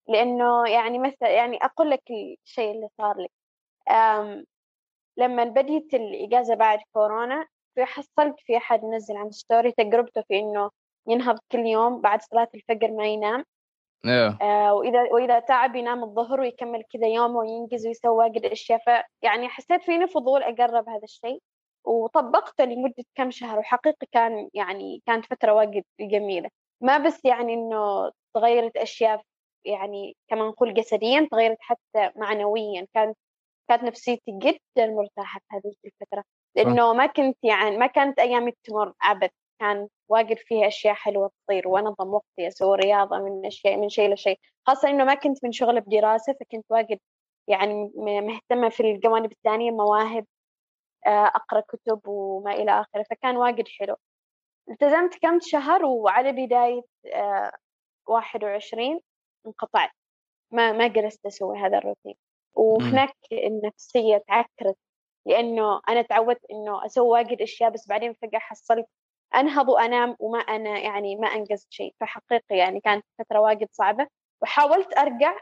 لأنه 0.09 0.69
يعني 0.69 0.99
مثلا 0.99 1.29
يعني 1.29 1.59
أقول 1.63 1.91
لك 1.91 2.03
الشيء 2.45 2.71
اللي 2.75 2.89
صار 2.99 3.17
لي. 3.17 3.29
لما 5.17 5.45
بديت 5.45 5.95
الإجازة 5.95 6.55
بعد 6.55 6.79
كورونا 6.93 7.47
في 7.79 7.85
حصلت 7.85 8.35
في 8.39 8.57
أحد 8.57 8.85
نزل 8.85 9.17
عن 9.17 9.31
story 9.31 9.73
تجربته 9.73 10.23
في 10.29 10.39
إنه 10.39 10.71
ينهض 11.09 11.39
كل 11.53 11.59
يوم 11.59 12.01
بعد 12.01 12.23
صلاة 12.23 12.49
الفجر 12.55 12.91
ما 12.91 13.07
ينام. 13.07 13.45
yeah. 14.07 14.43
آه 14.43 14.75
وإذا 14.75 15.03
وإذا 15.13 15.39
تعب 15.39 15.77
ينام 15.77 16.05
الظهر 16.05 16.41
ويكمل 16.41 16.83
كذا 16.93 17.07
يومه 17.07 17.39
وينجز 17.39 17.87
ويسوي 17.87 18.11
واجد 18.11 18.45
أشياء. 18.45 18.79
فيعني 18.79 19.49
حسيت 19.49 19.83
فيني 19.83 20.07
فضول 20.07 20.43
أجرب 20.43 20.89
هذا 20.89 21.05
الشيء. 21.05 21.43
وطبقته 21.85 22.65
لمدة 22.65 23.05
كم 23.15 23.31
شهر. 23.31 23.59
وحقيقة 23.59 24.07
كان 24.13 24.49
يعني 24.55 25.03
كانت 25.07 25.25
فترة 25.25 25.53
واجد 25.53 25.85
جميلة. 26.01 26.51
ما 26.81 26.99
بس 26.99 27.25
يعني 27.25 27.55
إنه 27.55 28.11
تغيرت 28.35 28.77
أشياء 28.77 29.23
يعني 29.65 30.17
كما 30.29 30.49
نقول 30.49 30.75
جسديا 30.75 31.29
تغيرت 31.31 31.59
حتى 31.61 32.11
معنويا. 32.17 32.87
كانت 32.95 33.17
كانت 33.69 33.83
نفسيتي 33.83 34.39
جدا 34.39 34.87
مرتاحة 34.87 35.41
في 35.41 35.57
هذه 35.57 35.75
الفترة. 35.85 36.25
لأنه 36.57 36.93
ما 36.93 37.07
كنت 37.07 37.37
يعني 37.43 37.77
ما 37.77 37.87
كانت 37.87 38.19
أيامي 38.19 38.53
تمر 38.65 38.93
أبد 39.03 39.31
كان 39.61 39.89
واجد 40.09 40.37
فيها 40.39 40.67
أشياء 40.69 40.95
حلوة 40.95 41.31
تصير 41.47 41.69
وأنظم 41.69 42.15
وقتي 42.15 42.49
أسوي 42.49 42.77
رياضة 42.77 43.19
من 43.19 43.47
أشياء 43.47 43.77
من 43.77 43.89
شيء 43.89 44.13
لشيء. 44.15 44.39
خاصة 44.67 44.89
إنه 44.91 45.05
ما 45.05 45.15
كنت 45.15 45.45
من 45.45 45.53
شغل 45.53 45.81
بدراسة 45.81 46.33
فكنت 46.33 46.65
واجد 46.71 46.99
يعني 47.49 47.93
مهتمة 47.97 48.69
في 48.69 48.81
الجوانب 48.81 49.33
الثانية 49.33 49.71
مواهب 49.71 50.27
آه، 51.07 51.27
أقرأ 51.27 51.61
كتب 51.61 52.01
وما 52.09 52.53
إلى 52.53 52.81
آخره 52.81 53.03
فكان 53.11 53.37
واجد 53.37 53.69
حلو. 53.69 53.97
التزمت 54.71 55.19
كم 55.23 55.41
شهر 55.43 55.85
وعلى 55.85 56.33
بداية 56.33 56.83
آه، 57.15 57.53
واحد 58.09 58.45
وعشرين 58.45 59.01
انقطعت. 59.47 59.91
ما 60.53 60.73
ما 60.73 60.87
جلست 60.89 61.27
أسوي 61.27 61.59
هذا 61.59 61.79
الروتين. 61.79 62.15
وهناك 62.55 63.17
النفسية 63.33 64.19
تعكرت 64.29 64.77
لأنه 65.27 65.81
أنا 65.89 66.03
تعودت 66.03 66.45
إنه 66.51 66.87
أسوي 66.87 67.09
واجد 67.09 67.43
أشياء 67.43 67.71
بس 67.71 67.89
بعدين 67.89 68.15
فجأة 68.23 68.39
حصلت 68.39 68.87
أنهض 69.35 69.69
وأنام 69.69 70.17
وما 70.19 70.39
أنا 70.39 70.79
يعني 70.79 71.17
ما 71.17 71.29
أنجزت 71.29 71.67
شيء. 71.73 71.95
فحقيقي 72.01 72.57
يعني 72.57 72.81
كانت 72.81 73.05
فترة 73.19 73.41
واجد 73.41 73.69
صعبة. 73.73 74.07
وحاولت 74.43 74.99
أرجع 74.99 75.39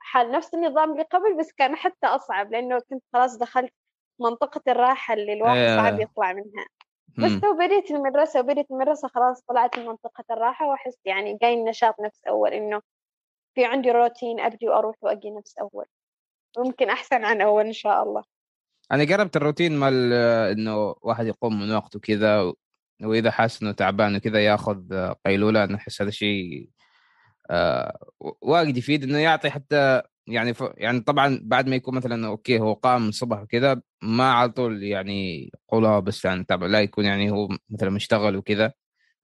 حال 0.00 0.30
نفس 0.30 0.54
النظام 0.54 0.92
اللي 0.92 1.02
قبل 1.02 1.36
بس 1.38 1.52
كان 1.52 1.76
حتى 1.76 2.06
أصعب 2.06 2.52
لأنه 2.52 2.78
كنت 2.90 3.02
خلاص 3.12 3.38
دخلت 3.38 3.72
منطقة 4.20 4.62
الراحة 4.68 5.14
اللي 5.14 5.32
الواحد 5.32 5.56
أيه. 5.56 5.76
صعب 5.76 6.00
يطلع 6.00 6.32
منها. 6.32 6.66
بس 7.18 7.44
لو 7.44 7.56
بديت 7.56 7.90
المدرسة 7.90 8.40
وبديت 8.40 8.70
المدرسة 8.70 9.08
خلاص 9.08 9.42
طلعت 9.42 9.78
من 9.78 9.86
منطقة 9.86 10.24
الراحة 10.30 10.66
وأحس 10.66 10.98
يعني 11.04 11.38
جاي 11.42 11.54
النشاط 11.54 12.00
نفس 12.00 12.24
أول 12.24 12.52
إنه 12.52 12.82
في 13.54 13.64
عندي 13.64 13.90
روتين 13.90 14.40
أبدي 14.40 14.68
وأروح 14.68 14.96
وأجي 15.00 15.30
نفس 15.30 15.58
أول. 15.58 15.86
ممكن 16.58 16.90
أحسن 16.90 17.24
عن 17.24 17.40
أول 17.40 17.66
إن 17.66 17.72
شاء 17.72 18.02
الله. 18.02 18.24
أنا 18.92 19.04
جربت 19.04 19.36
الروتين 19.36 19.76
مال 19.76 20.12
إنه 20.58 20.94
واحد 21.02 21.26
يقوم 21.26 21.60
من 21.60 21.72
وقته 21.74 22.00
كذا 22.00 22.52
وإذا 23.02 23.30
حاس 23.30 23.62
إنه 23.62 23.72
تعبان 23.72 24.16
وكذا 24.16 24.44
ياخذ 24.44 25.12
قيلولة 25.26 25.64
أنا 25.64 25.76
أحس 25.76 26.02
هذا 26.02 26.08
الشيء 26.08 26.68
آه 27.50 27.98
واجد 28.40 28.76
يفيد 28.76 29.04
إنه 29.04 29.18
يعطي 29.18 29.50
حتى 29.50 30.02
يعني 30.26 30.54
ف... 30.54 30.64
يعني 30.76 31.00
طبعا 31.00 31.40
بعد 31.42 31.68
ما 31.68 31.76
يكون 31.76 31.94
مثلا 31.94 32.26
أوكي 32.26 32.60
هو 32.60 32.72
قام 32.72 33.08
الصبح 33.08 33.42
وكذا 33.42 33.80
ما 34.02 34.32
على 34.32 34.50
طول 34.52 34.82
يعني 34.82 35.50
قولها 35.68 36.00
بس 36.00 36.24
يعني 36.24 36.44
تابع 36.44 36.66
لا 36.66 36.80
يكون 36.80 37.04
يعني 37.04 37.30
هو 37.30 37.48
مثلا 37.70 37.90
مشتغل 37.90 38.36
وكذا 38.36 38.72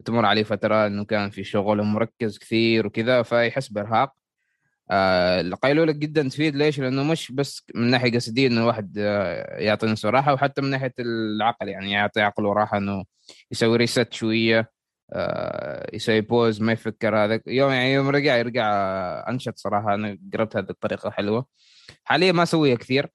تمر 0.04 0.24
عليه 0.26 0.42
فترة 0.42 0.86
إنه 0.86 1.04
كان 1.04 1.30
في 1.30 1.44
شغل 1.44 1.80
ومركز 1.80 2.38
كثير 2.38 2.86
وكذا 2.86 3.22
فيحس 3.22 3.68
بإرهاق. 3.68 4.12
آه 4.90 5.40
القيلولة 5.40 5.92
جدا 5.92 6.28
تفيد 6.28 6.56
ليش؟ 6.56 6.80
لأنه 6.80 7.02
مش 7.04 7.32
بس 7.32 7.64
من 7.74 7.90
ناحية 7.90 8.08
جسدية 8.08 8.46
إنه 8.48 8.60
الواحد 8.62 8.98
آه 8.98 9.58
يعطي 9.60 9.86
نفسه 9.86 10.10
راحة 10.10 10.34
وحتى 10.34 10.62
من 10.62 10.70
ناحية 10.70 10.94
العقل 11.00 11.68
يعني 11.68 11.92
يعطي 11.92 12.20
عقله 12.22 12.52
راحة 12.52 12.78
إنه 12.78 13.04
يسوي 13.52 13.76
ريست 13.76 14.12
شوية 14.12 14.70
آه 15.12 15.90
يسوي 15.96 16.20
بوز 16.20 16.60
ما 16.62 16.72
يفكر 16.72 17.16
هذا. 17.24 17.40
يوم 17.46 17.70
يعني 17.72 17.92
يوم 17.92 18.08
رجع 18.08 18.36
يرجع 18.36 18.68
أنشط 19.28 19.58
صراحة. 19.58 19.94
أنا 19.94 20.18
جربت 20.22 20.56
هذه 20.56 20.70
الطريقة 20.70 21.10
حلوة. 21.10 21.46
حاليا 22.04 22.32
ما 22.32 22.42
أسويها 22.42 22.76
كثير 22.76 23.08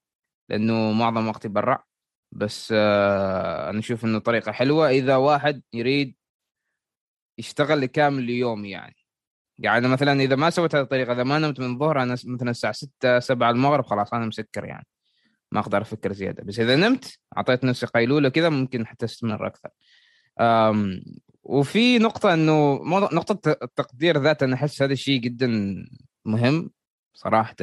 لأنه 0.50 0.92
معظم 0.92 1.28
وقتي 1.28 1.48
برا. 1.48 1.84
بس 2.32 2.74
آه 2.78 3.70
أنا 3.70 3.80
أشوف 3.80 4.06
إنه 4.06 4.20
طريقة 4.20 4.52
حلوة. 4.52 4.90
إذا 4.90 5.16
واحد 5.16 5.62
يريد 5.74 6.16
يشتغل 7.40 7.82
لكامل 7.82 8.24
اليوم 8.24 8.66
يعني. 8.66 8.99
يعني 9.60 9.88
مثلا 9.88 10.22
إذا 10.22 10.36
ما 10.36 10.50
سويت 10.50 10.76
هذه 10.76 10.84
الطريقة 10.84 11.14
إذا 11.14 11.24
ما 11.24 11.40
نمت 11.40 11.60
من 11.60 11.74
الظهر 11.74 12.04
أنا 12.04 12.18
مثلا 12.26 12.52
الساعة 12.52 12.74
6 12.74 13.20
7 13.20 13.52
المغرب 13.52 13.86
خلاص 13.86 14.14
أنا 14.14 14.26
مسكر 14.26 14.66
يعني. 14.66 14.88
ما 15.52 15.60
أقدر 15.60 15.82
أفكر 15.82 16.14
زيادة. 16.14 16.44
بس 16.44 16.60
إذا 16.60 16.76
نمت 16.76 17.20
أعطيت 17.38 17.64
نفسي 17.64 17.86
قيلولة 17.86 18.30
كذا 18.30 18.50
ممكن 18.50 18.88
حتى 18.88 19.06
أستمر 19.06 19.48
أكثر. 19.48 19.70
وفي 21.44 22.00
نقطة 22.00 22.34
إنه 22.34 22.82
نقطة 23.14 23.58
التقدير 23.64 24.22
ذات 24.22 24.44
أنا 24.44 24.56
أحس 24.56 24.82
هذا 24.82 24.94
الشيء 24.94 25.20
جدا 25.22 25.76
مهم 26.26 26.72
صراحة. 27.14 27.56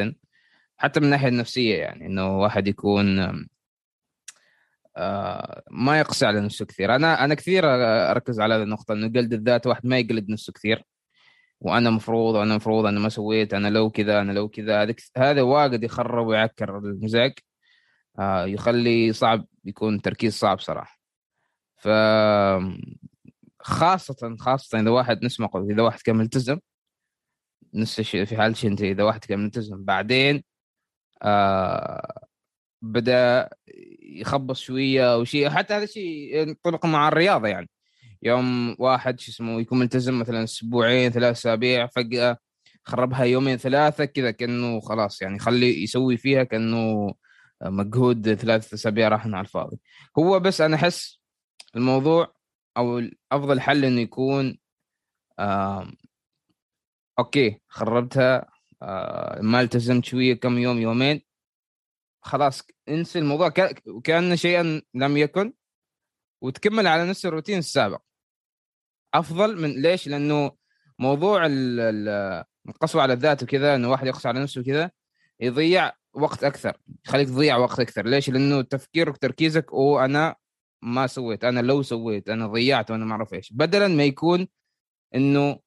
حتى 0.76 1.00
من 1.00 1.06
الناحية 1.06 1.28
النفسية 1.28 1.76
يعني 1.76 2.06
إنه 2.06 2.38
واحد 2.38 2.68
يكون 2.68 3.18
آه 4.96 5.62
ما 5.70 5.98
يقسى 5.98 6.26
على 6.26 6.40
نفسه 6.40 6.64
كثير. 6.64 6.94
أنا 6.94 7.24
أنا 7.24 7.34
كثير 7.34 7.64
أركز 8.10 8.40
على 8.40 8.54
هذه 8.54 8.62
النقطة 8.62 8.92
إنه 8.92 9.06
قلد 9.06 9.32
الذات 9.32 9.66
واحد 9.66 9.86
ما 9.86 9.98
يقلد 9.98 10.30
نفسه 10.30 10.52
كثير. 10.52 10.84
وأنا 11.66 11.90
مفروض 11.90 12.34
وأنا 12.34 12.56
مفروض 12.56 12.86
أنا 12.86 13.00
ما 13.00 13.08
سويت 13.08 13.54
أنا 13.54 13.68
لو 13.68 13.90
كذا 13.90 14.20
أنا 14.20 14.32
لو 14.32 14.48
كذا. 14.48 14.94
هذا 15.16 15.42
واجد 15.42 15.84
يخرب 15.84 16.26
ويعكر 16.26 16.78
المزاج. 16.78 17.32
آه 18.18 18.46
يخلي 18.46 19.12
صعب 19.12 19.46
يكون 19.64 20.02
تركيز 20.02 20.34
صعب 20.34 20.60
صراحة. 20.60 20.98
ف 21.76 21.88
خاصة 23.60 24.36
خاصة 24.38 24.80
إذا 24.80 24.90
واحد 24.90 25.24
نسمع 25.24 25.50
إذا 25.70 25.82
واحد 25.82 26.00
كان 26.00 26.16
ملتزم 26.16 26.58
نفس 27.74 28.00
الشيء 28.00 28.24
في 28.24 28.36
حال 28.36 28.54
أنت 28.64 28.82
إذا 28.82 29.04
واحد 29.04 29.24
كان 29.24 29.38
ملتزم. 29.44 29.84
بعدين 29.84 30.44
آه 31.22 32.26
بدأ 32.82 33.48
يخبص 34.02 34.60
شوية 34.60 35.14
أو 35.14 35.24
شيء. 35.24 35.50
حتى 35.50 35.74
هذا 35.74 35.84
الشيء 35.84 36.36
ينطبق 36.36 36.86
مع 36.86 37.08
الرياضة 37.08 37.48
يعني. 37.48 37.68
يوم 38.22 38.76
واحد 38.78 39.20
شو 39.20 39.30
اسمه 39.32 39.60
يكون 39.60 39.78
ملتزم 39.78 40.18
مثلا 40.18 40.44
أسبوعين 40.44 41.10
ثلاث 41.12 41.36
أسابيع 41.36 41.86
فجأة 41.86 42.38
خربها 42.84 43.24
يومين 43.24 43.56
ثلاثة 43.56 44.04
كذا 44.04 44.30
كأنه 44.30 44.80
خلاص 44.80 45.22
يعني 45.22 45.38
خلي 45.38 45.82
يسوي 45.82 46.16
فيها 46.16 46.44
كأنه 46.44 47.14
مجهود 47.62 48.34
ثلاث 48.34 48.74
أسابيع 48.74 49.08
راح 49.08 49.26
على 49.26 49.40
الفاضي. 49.40 49.78
هو 50.18 50.40
بس 50.40 50.60
أنا 50.60 50.76
أحس 50.76 51.20
الموضوع 51.76 52.34
أو 52.76 53.02
أفضل 53.32 53.60
حل 53.60 53.84
إنه 53.84 54.00
يكون 54.00 54.58
آه 55.38 55.92
أوكي 57.18 57.60
خربتها 57.68 58.50
آه 58.82 59.40
ما 59.42 59.60
التزمت 59.60 60.04
شوية 60.04 60.34
كم 60.34 60.58
يوم 60.58 60.78
يومين 60.78 61.22
خلاص 62.22 62.62
انسى 62.88 63.18
الموضوع. 63.18 63.48
كان 64.04 64.36
شيئا 64.36 64.82
لم 64.94 65.16
يكن 65.16 65.52
وتكمل 66.40 66.86
على 66.86 67.08
نفس 67.08 67.26
الروتين 67.26 67.58
السابق 67.58 68.00
أفضل 69.14 69.62
من 69.62 69.82
ليش؟ 69.82 70.08
لأنه 70.08 70.52
موضوع 70.98 71.46
القسوة 72.68 73.02
على 73.02 73.12
الذات 73.12 73.42
وكذا 73.42 73.74
إنه 73.74 73.90
واحد 73.90 74.06
يقسو 74.06 74.28
على 74.28 74.40
نفسه 74.40 74.60
وكذا 74.60 74.90
يضيع 75.40 75.92
وقت 76.12 76.44
أكثر 76.44 76.76
يخليك 77.06 77.28
تضيع 77.28 77.56
وقت 77.56 77.80
أكثر 77.80 78.06
ليش؟ 78.06 78.30
لأنه 78.30 78.62
تفكيرك 78.62 79.14
وتركيزك 79.14 79.72
وأنا 79.72 80.36
ما 80.82 81.06
سويت 81.06 81.44
أنا 81.44 81.60
لو 81.60 81.82
سويت 81.82 82.28
أنا 82.28 82.46
ضيعت 82.46 82.90
وأنا 82.90 83.04
ما 83.04 83.12
أعرف 83.12 83.34
إيش 83.34 83.52
بدلا 83.52 83.88
ما 83.88 84.04
يكون 84.04 84.48
إنه 85.14 85.60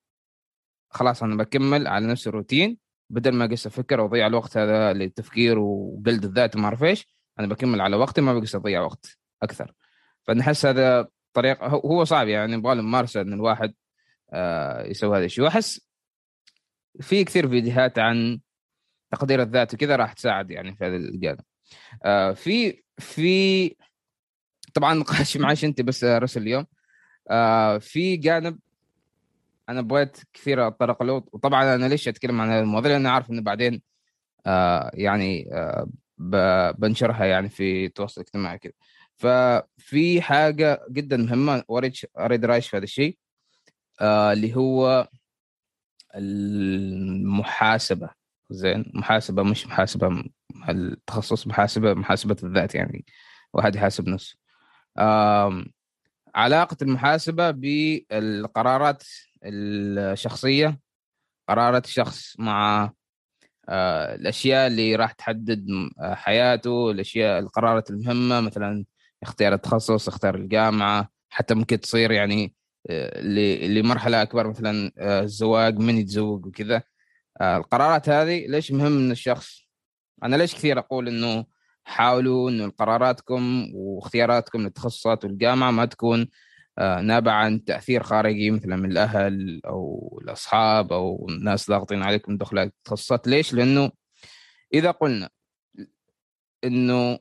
خلاص 0.89 1.23
أنا 1.23 1.35
بكمل 1.35 1.88
على 1.88 2.07
نفس 2.07 2.27
الروتين 2.27 2.77
بدل 3.09 3.31
ما 3.31 3.45
أقص 3.45 3.65
أفكر 3.65 4.01
وأضيع 4.01 4.27
الوقت 4.27 4.57
هذا 4.57 4.93
للتفكير 4.93 5.59
وقلد 5.59 6.25
الذات 6.25 6.55
وما 6.55 6.65
أعرف 6.65 6.83
إيش 6.83 7.07
أنا 7.39 7.47
بكمل 7.47 7.81
على 7.81 7.95
وقتي 7.95 8.21
ما 8.21 8.33
بقص 8.33 8.55
أضيع 8.55 8.81
وقت 8.81 9.17
أكثر 9.43 9.73
فنحس 10.27 10.65
هذا 10.65 11.07
طريقه 11.33 11.67
هو 11.67 12.03
صعب 12.03 12.27
يعني 12.27 12.53
يبغى 12.53 12.75
له 12.75 12.81
ممارسه 12.81 13.21
إن 13.21 13.33
الواحد 13.33 13.73
آه، 14.33 14.88
يسوي 14.88 15.17
هذا 15.17 15.25
الشيء. 15.25 15.43
وأحس 15.43 15.81
في 17.01 17.23
كثير 17.23 17.49
فيديوهات 17.49 17.99
عن 17.99 18.39
تقدير 19.11 19.41
الذات 19.41 19.73
وكذا 19.73 19.95
راح 19.95 20.13
تساعد 20.13 20.51
يعني 20.51 20.75
في 20.75 20.85
هذا 20.85 20.95
الجانب 20.95 21.39
آه، 22.05 22.31
في 22.31 22.83
في 22.97 23.75
طبعا 24.73 24.93
نقاش 24.93 25.38
معاش 25.38 25.65
أنت 25.65 25.81
بس 25.81 26.03
رسل 26.03 26.41
اليوم. 26.41 26.65
آه، 27.31 27.77
في 27.77 28.17
جانب 28.17 28.59
أنا 29.69 29.81
بغيت 29.81 30.17
كثير 30.33 30.67
اتطرق 30.67 31.03
له. 31.03 31.13
وطبعا 31.31 31.75
أنا 31.75 31.85
ليش 31.85 32.07
أتكلم 32.07 32.41
عن 32.41 32.49
هذا 32.49 32.61
الموضوع 32.61 32.91
لأن 32.91 33.05
عارف 33.05 33.31
إنه 33.31 33.41
بعدين 33.41 33.81
يعني 34.93 35.49
بنشرها 36.77 37.25
يعني 37.25 37.49
في 37.49 37.85
التواصل 37.85 38.21
الاجتماعي 38.21 38.57
كذا 38.57 38.73
ففي 39.19 40.21
حاجة 40.21 40.85
جدا 40.91 41.17
مهمة 41.17 41.63
اريد 41.71 41.93
اريد 42.19 42.45
رايش 42.45 42.69
في 42.69 42.77
هذا 42.77 42.83
الشيء 42.83 43.17
آه 44.01 44.33
اللي 44.33 44.55
هو 44.55 45.07
المحاسبة. 46.15 48.09
زين؟ 48.49 48.91
محاسبة 48.93 49.43
مش 49.43 49.67
محاسبة 49.67 50.23
التخصص 50.69 51.47
محاسبة 51.47 51.93
محاسبة 51.93 52.38
الذات 52.43 52.75
يعني. 52.75 53.05
واحد 53.53 53.75
يحاسب 53.75 54.09
نفسه. 54.09 54.38
علاقة 56.35 56.77
المحاسبة 56.81 57.51
بالقرارات 57.51 59.03
الشخصية. 59.43 60.79
قرارات 61.49 61.85
الشخص 61.85 62.39
مع 62.39 62.91
آه، 63.69 64.15
الأشياء 64.15 64.67
اللي 64.67 64.95
راح 64.95 65.11
تحدد 65.11 65.67
آه، 65.99 66.13
حياته 66.13 66.91
الأشياء 66.91 67.39
القرارات 67.39 67.89
المهمة. 67.89 68.41
مثلا 68.41 68.85
اختيار 69.23 69.53
التخصص 69.53 70.07
اختيار 70.07 70.35
الجامعة 70.35 71.09
حتى 71.29 71.53
ممكن 71.53 71.79
تصير 71.79 72.11
يعني 72.11 72.55
آه، 72.89 73.21
لمرحلة 73.67 74.21
أكبر 74.21 74.47
مثلا 74.47 74.91
الزواج 75.23 75.77
من 75.77 75.97
يتزوج 75.97 76.45
وكذا 76.45 76.83
القرارات 77.41 78.09
هذه 78.09 78.47
ليش 78.47 78.71
مهم 78.71 78.91
من 78.91 79.11
الشخص 79.11 79.61
أنا 80.23 80.35
ليش 80.35 80.55
كثير 80.55 80.79
أقول 80.79 81.07
إنه 81.07 81.45
حاولوا 81.83 82.49
إنه 82.49 82.69
قراراتكم 82.69 83.71
واختياراتكم 83.73 84.61
للتخصصات 84.61 85.25
والجامعة 85.25 85.71
ما 85.71 85.85
تكون 85.85 86.27
آه، 86.77 87.01
نابعة 87.01 87.33
عن 87.33 87.63
تأثير 87.63 88.03
خارجي 88.03 88.51
مثلا 88.51 88.75
من 88.75 88.91
الأهل 88.91 89.61
أو 89.65 90.19
الأصحاب 90.23 90.93
أو 90.93 91.27
ناس 91.41 91.69
ضاغطين 91.69 92.03
عليكم 92.03 92.38
دخل 92.38 92.57
التخصصات 92.59 93.27
ليش؟ 93.27 93.53
لأنه 93.53 93.91
إذا 94.73 94.91
قلنا 94.91 95.29
إنه 96.63 97.19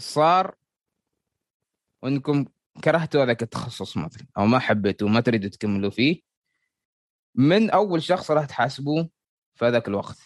صار 0.00 0.54
وإنكم 2.02 2.44
كرهتوا 2.84 3.24
هذاك 3.24 3.42
التخصص 3.42 3.96
مثلا 3.96 4.26
أو 4.38 4.46
ما 4.46 4.58
حبيتوا 4.58 5.08
ما 5.08 5.20
تريدوا 5.20 5.50
تكملوا 5.50 5.90
فيه. 5.90 6.20
من 7.34 7.70
أول 7.70 8.02
شخص 8.02 8.30
راح 8.30 8.44
تحاسبوه 8.44 9.10
في 9.54 9.64
هذاك 9.64 9.88
الوقت. 9.88 10.18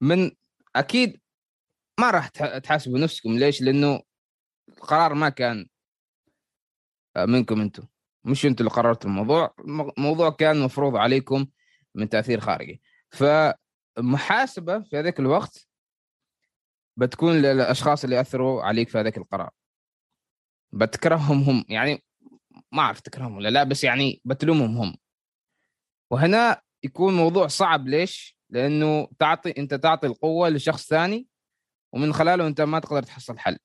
من 0.00 0.30
أكيد 0.76 1.20
ما 2.00 2.10
راح 2.10 2.28
تحاسبوا 2.58 2.98
نفسكم. 2.98 3.32
ليش؟ 3.38 3.62
لأنه 3.62 4.00
القرار 4.68 5.14
ما 5.14 5.28
كان 5.28 5.66
منكم 7.18 7.60
أنتم. 7.60 7.86
مش 8.24 8.46
أنتم 8.46 8.64
اللي 8.64 8.76
قررتوا 8.76 9.10
الموضوع. 9.10 9.54
الموضوع 9.98 10.30
كان 10.30 10.60
مفروض 10.60 10.96
عليكم 10.96 11.46
من 11.94 12.08
تأثير 12.08 12.40
خارجي. 12.40 12.82
فمحاسبة 13.10 14.80
في 14.80 14.98
هذاك 14.98 15.20
الوقت 15.20 15.67
بتكون 16.98 17.32
للاشخاص 17.42 18.04
اللي 18.04 18.20
اثروا 18.20 18.62
عليك 18.62 18.88
في 18.88 18.98
هذاك 18.98 19.18
القرار. 19.18 19.50
بتكرههم 20.72 21.42
هم 21.42 21.64
يعني 21.68 22.04
ما 22.72 22.82
أعرف 22.82 23.00
تكرههم 23.00 23.36
ولا 23.36 23.48
لا 23.48 23.64
بس 23.64 23.84
يعني 23.84 24.20
بتلومهم 24.24 24.76
هم. 24.76 24.96
وهنا 26.10 26.62
يكون 26.84 27.16
موضوع 27.16 27.46
صعب 27.46 27.88
ليش؟ 27.88 28.38
لأنه 28.50 29.08
تعطي 29.18 29.54
أنت 29.58 29.74
تعطي 29.74 30.06
القوة 30.06 30.48
لشخص 30.48 30.88
ثاني 30.88 31.26
ومن 31.94 32.12
خلاله 32.12 32.46
أنت 32.46 32.60
ما 32.60 32.78
تقدر 32.78 33.02
تحصل 33.02 33.38
حل. 33.38 33.58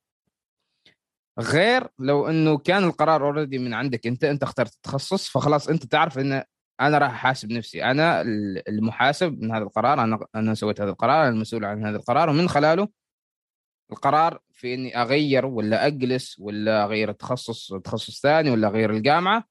غير 1.40 1.88
لو 2.00 2.28
أنه 2.28 2.58
كان 2.58 2.84
القرار 2.84 3.26
already 3.26 3.60
من 3.60 3.74
عندك 3.74 4.08
أنت 4.08 4.24
أنت 4.24 4.44
اخترت 4.44 4.74
التخصص 4.76 5.30
فخلاص 5.30 5.68
أنت 5.70 5.86
تعرف 5.86 6.20
إن 6.20 6.44
أنا 6.82 6.98
راح 6.98 7.12
أحاسب 7.12 7.52
نفسي. 7.52 7.84
أنا 7.84 8.22
المحاسب 8.68 9.42
من 9.42 9.52
هذا 9.52 9.64
القرار 9.64 10.04
أنا 10.04 10.20
أنا 10.36 10.54
سويت 10.54 10.82
هذا 10.82 10.90
القرار 10.90 11.22
أنا 11.22 11.30
المسؤول 11.30 11.66
عن 11.66 11.86
هذا 11.86 11.98
القرار 11.98 12.30
ومن 12.30 12.50
خلاله 12.50 13.03
القرار 13.92 14.40
في 14.52 14.74
إني 14.74 15.02
أغير 15.02 15.46
ولا 15.46 15.88
أجلس 15.88 16.40
ولا 16.40 16.84
أغير 16.84 17.10
التخصص 17.10 17.74
تخصص 17.74 18.22
ثاني 18.22 18.50
ولا 18.52 18.68
أغير 18.68 18.92
الجامعة 18.92 19.44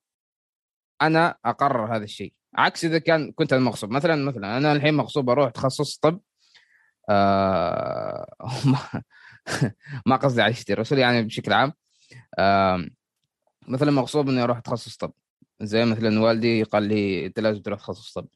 أنا 1.03 1.37
أقرر 1.45 1.97
هذا 1.97 2.05
الشيء. 2.05 2.33
عكس 2.55 2.85
إذا 2.85 2.99
كان 2.99 3.33
كنت 3.33 3.53
أنا 3.53 3.63
مغصوب. 3.63 3.91
مثلا 3.91 4.17
مثلا 4.25 4.57
أنا 4.57 4.73
الحين 4.73 4.95
مغصوب 4.95 5.31
أروح 5.31 5.51
تخصص 5.51 5.97
طب 5.97 6.21
آه 7.11 8.27
ما 10.07 10.17
قصدي 10.17 10.43
على 10.43 10.51
اشتري 10.53 10.75
رسول 10.81 10.99
يعني 10.99 11.23
بشكل 11.23 11.53
عام 11.53 11.73
مثلا 13.69 13.91
مغصوب 13.91 14.29
إني 14.29 14.43
أروح 14.43 14.57
اتخصص 14.59 14.97
طب. 14.97 15.13
زي 15.61 15.85
مثلا 15.85 16.21
والدي 16.21 16.63
قال 16.63 16.83
لي 16.83 17.27
أنت 17.27 17.41
لازم 17.41 17.63
تروح 17.63 17.79
تخصص 17.81 18.13
طب. 18.13 18.27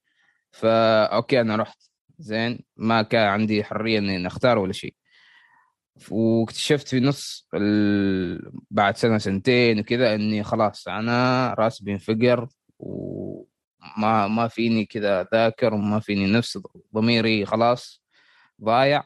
فا 0.51 1.05
okay 1.05 1.41
أنا 1.41 1.57
رحت. 1.57 1.83
زين 2.19 2.59
ما 2.77 3.03
كان 3.03 3.29
عندي 3.29 3.65
حرية 3.65 3.99
إني 3.99 4.27
أختار 4.27 4.59
ولا 4.59 4.73
شيء. 4.73 4.95
واكتشفت 6.11 6.89
في 6.89 7.01
نص 7.01 7.49
ال... 7.55 8.53
بعد 8.71 8.97
سنة 8.97 9.19
سنتين 9.19 9.81
وكذا 9.81 10.15
إني 10.15 10.43
خلاص 10.43 10.89
أنا 10.89 11.55
رأسي 11.55 11.85
بينفجر 11.85 12.49
وما 12.79 14.29
ما 14.29 14.49
فيني 14.49 14.85
كذا 14.85 15.29
ذاكر 15.35 15.75
وما 15.75 16.01
فيني 16.01 16.33
نفس 16.33 16.59
ضميري 16.95 17.47
خلاص 17.47 18.03
ضايع. 18.63 19.05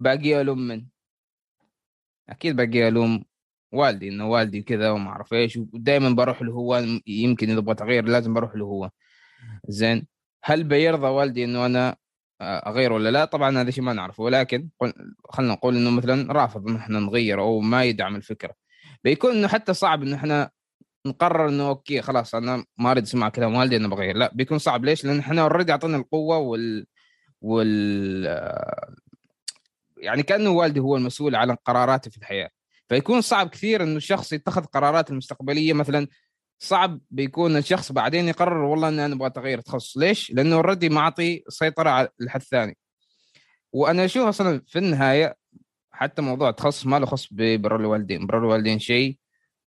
باقي 0.00 0.40
ألوم 0.40 0.58
من؟ 0.58 0.86
أكيد 2.28 2.56
باقي 2.56 2.88
ألوم 2.88 3.24
والدي 3.72 4.08
إنه 4.08 4.28
والدي 4.30 4.62
كذا 4.62 4.90
وما 4.90 5.10
أعرف 5.10 5.32
إيش 5.32 5.56
ودائما 5.56 6.10
بروح 6.10 6.42
له 6.42 6.52
هو 6.52 6.82
يمكن 7.06 7.50
إذا 7.50 7.58
أبغى 7.58 7.74
تغيير 7.74 8.04
لازم 8.04 8.34
بروح 8.34 8.56
له 8.56 8.64
هو. 8.64 8.90
زين 9.68 10.06
هل 10.44 10.64
بيرضى 10.64 11.06
والدي 11.06 11.44
إنه 11.44 11.66
أنا 11.66 11.96
أغير 12.42 12.92
ولا 12.92 13.10
لا؟ 13.10 13.24
طبعا 13.24 13.60
هذا 13.60 13.70
شيء 13.70 13.84
ما 13.84 13.92
نعرفه 13.92 14.22
ولكن 14.22 14.68
خلينا 15.24 15.52
نقول 15.52 15.76
إنه 15.76 15.90
مثلا 15.90 16.32
رافض 16.32 16.68
ان 16.68 16.76
إحنا 16.76 17.00
نغير 17.00 17.40
أو 17.40 17.60
ما 17.60 17.84
يدعم 17.84 18.16
الفكرة. 18.16 18.54
بيكون 19.04 19.30
إنه 19.30 19.48
حتى 19.48 19.74
صعب 19.74 20.02
إنه 20.02 20.16
إحنا 20.16 20.50
نقرر 21.06 21.48
إنه 21.48 21.68
okay 21.68 22.02
خلاص 22.02 22.34
أنا 22.34 22.64
ما 22.78 22.90
أريد 22.90 23.02
اسمع 23.02 23.28
كلام 23.28 23.54
والدي 23.54 23.76
أنا 23.76 23.88
بغير 23.88 24.16
لا 24.16 24.30
بيكون 24.34 24.58
صعب. 24.58 24.84
ليش؟ 24.84 25.04
لأن 25.04 25.18
إحنا 25.18 25.42
already 25.42 25.72
أعطينا 25.72 25.96
القوة 25.96 26.38
وال 26.38 26.86
وال 27.40 28.24
يعني 29.98 30.22
كأنه 30.22 30.50
والدي 30.50 30.80
هو 30.80 30.96
المسؤول 30.96 31.34
عن 31.34 31.50
قراراتي 31.50 32.10
في 32.10 32.16
الحياة. 32.16 32.50
فيكون 32.88 33.20
صعب 33.20 33.48
كثير 33.48 33.82
إنه 33.82 33.96
الشخص 33.96 34.32
يتخذ 34.32 34.64
قرارات 34.64 35.10
المستقبلية 35.10 35.72
مثلا 35.72 36.08
صعب 36.58 37.00
بيكون 37.10 37.56
الشخص 37.56 37.92
بعدين 37.92 38.28
يقرر 38.28 38.62
والله 38.64 38.88
إني 38.88 39.06
أنا 39.06 39.14
أبغى 39.14 39.30
تغير 39.30 39.60
تخصص. 39.60 39.96
ليش؟ 39.96 40.30
لأنه 40.30 40.56
اوريدي 40.56 40.88
معطي 40.88 41.44
سيطرة 41.48 41.90
على 41.90 42.08
الحد 42.20 42.40
الثاني. 42.40 42.76
وأنا 43.72 44.04
أشوف 44.04 44.28
أصلا 44.28 44.62
في 44.66 44.78
النهاية 44.78 45.36
حتى 45.90 46.22
موضوع 46.22 46.48
التخصص 46.48 46.86
ما 46.86 46.98
له 46.98 47.06
خص 47.06 47.28
ببر 47.30 47.76
الوالدين. 47.76 48.26
بر 48.26 48.38
الوالدين 48.38 48.78
شيء 48.78 49.18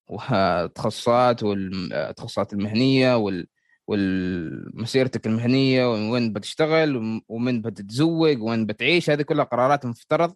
والتخصصات 0.10 1.43
والتخصصات 1.43 2.54
المهنية 2.54 3.17
وال 3.17 3.47
ومسيرتك 3.88 5.28
المهنية 5.28 6.12
وين 6.12 6.34
بتشتغل 6.34 7.21
ومن 7.28 7.62
بتتزوج 7.62 8.41
وين 8.41 8.65
بتعيش. 8.65 9.10
هذه 9.10 9.21
كلها 9.21 9.45
قرارات 9.45 9.86
مفترض 9.86 10.34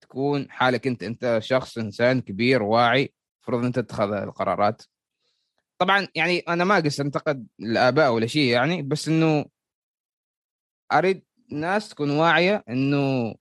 تكون 0.00 0.50
حالك 0.50 0.86
أنت. 0.86 1.02
أنت 1.02 1.38
شخص 1.42 1.78
إنسان 1.78 2.20
كبير 2.20 2.62
واعي. 2.62 3.14
المفروض 3.38 3.64
أنت 3.64 3.78
تتخذ 3.78 4.12
القرارات. 4.12 4.82
طبعا 5.78 6.08
يعني 6.14 6.38
أنا 6.38 6.64
ما 6.64 6.76
قصد 6.76 7.04
أنتقد 7.04 7.46
الآباء 7.60 8.12
ولا 8.12 8.26
شيء 8.26 8.52
يعني 8.52 8.82
بس 8.82 9.08
إنه 9.08 9.44
أريد 10.92 11.24
ناس 11.52 11.88
تكون 11.88 12.10
واعية 12.10 12.64
إنه 12.68 13.34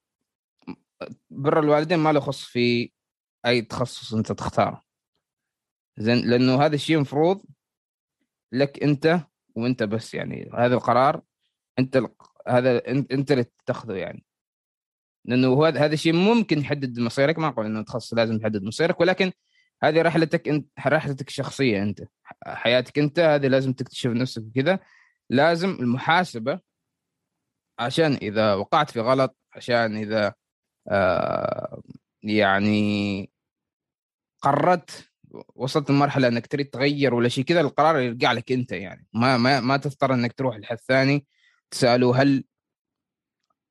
بر 1.30 1.60
الوالدين 1.60 2.00
ما 2.00 2.12
له 2.13 2.19
خص 2.19 2.43
في 2.43 2.91
أي 3.46 3.62
تخصص 3.62 4.13
أنت 4.13 4.32
تختاره. 4.32 4.84
زين 5.98 6.17
لأنه 6.30 6.65
هذا 6.65 6.76
الشيء 6.76 7.00
مفروض 7.00 7.46
لك 8.52 8.84
أنت 8.84 9.19
وأنت 9.56 9.84
بس 9.84 10.13
يعني 10.13 10.50
هذا 10.54 10.76
القرار 10.76 11.22
أنت 11.80 12.02
هذا 12.48 12.88
أنت 12.88 13.32
اللي 13.32 13.43
تتخذه 13.43 13.93
يعني. 13.93 14.26
لأنه 15.26 15.67
هذا 15.67 15.80
هذا 15.86 15.93
الشيء 15.93 16.13
ممكن 16.13 16.60
يحدد 16.60 17.00
مصيرك 17.00 17.39
ما 17.39 17.48
أقول 17.48 17.65
إنه 17.65 17.84
تخصص 17.84 18.13
لازم 18.13 18.36
يحدد 18.36 18.63
مصيرك 18.63 19.00
ولكن 19.02 19.32
هذه 19.84 20.02
رحلتك 20.02 20.48
أنت 20.48 20.67
رحلتك 20.88 21.28
الشخصية 21.28 21.84
أنت. 21.84 22.02
حياتك 22.46 23.00
انت 23.00 23.19
هذه 23.19 23.48
لازم 23.48 23.74
تكتشف 23.74 24.10
نفسك 24.10 24.43
كذا 24.56 24.80
لازم 25.30 25.69
المحاسبة 25.69 26.60
عشان 27.80 28.13
إذا 28.13 28.54
وقعت 28.54 28.91
في 28.91 29.00
غلط 29.00 29.38
عشان 29.54 29.98
إذا 29.98 30.34
آه 30.88 31.82
يعني 32.24 33.32
قررت 34.41 35.10
وصلت 35.56 35.91
لمرحلة 35.91 36.28
إنك 36.28 36.48
تريد 36.48 36.69
تغير 36.69 37.13
ولا 37.13 37.30
شيء 37.30 37.43
كذا 37.43 37.62
القرار 37.62 38.00
يرجع 38.00 38.32
لك 38.32 38.52
أنت 38.52 38.72
يعني. 38.72 39.08
ما 39.13 39.38
ما 39.38 39.60
ما 39.60 39.78
تضطر 39.78 40.13
إنك 40.13 40.34
تروح 40.34 40.58
لحد 40.58 40.78
ثاني 40.78 41.26
تسأله 41.72 42.22
هل 42.22 42.43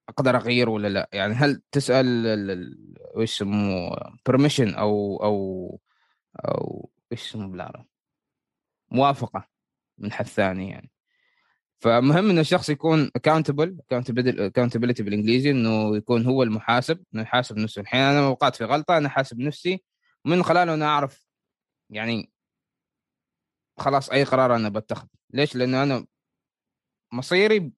أقدر 0.09 0.37
أغير 0.37 0.69
ولا 0.69 0.89
لا. 0.89 1.09
يعني 1.13 1.35
هل 1.35 1.63
تسأل 1.73 2.27
وش 3.15 3.33
يسموه 3.33 4.17
permission 4.27 4.75
أو 4.75 5.23
أو 5.25 5.81
أو 6.37 6.91
إيش 7.13 7.29
اسمه 7.31 7.49
بالعربي 7.49 7.92
موافقة 8.93 9.49
من 9.99 10.13
حد 10.13 10.27
ثاني 10.27 10.71
يعني. 10.71 10.91
فمهم 11.79 12.31
إنه 12.31 12.41
الشخص 12.41 12.69
يكون 12.69 13.11
accountable 13.17 13.79
اكاونتبلتي 14.39 15.03
بالإنجليزي 15.03 15.51
إنه 15.51 15.97
يكون 15.97 16.27
هو 16.27 16.43
المحاسب 16.43 17.05
إنه 17.15 17.23
يحاسب 17.23 17.59
نفسه. 17.59 17.81
الحين 17.83 18.01
أنا 18.01 18.27
وقعت 18.27 18.57
في 18.57 18.65
غلطة 18.65 18.97
أنا 18.99 19.09
حاسب 19.09 19.39
نفسي 19.39 19.85
ومن 20.25 20.43
خلاله 20.43 20.75
أنا 20.75 20.87
أعرف 20.87 21.27
يعني 21.91 22.33
خلاص 23.79 24.11
أي 24.11 24.25
قرار 24.25 24.57
أنا 24.57 24.69
بتخذ 24.69 25.07
ليش؟ 25.31 25.57
لأنه 25.57 25.83
أنا 25.83 26.07
مصيري 27.13 27.73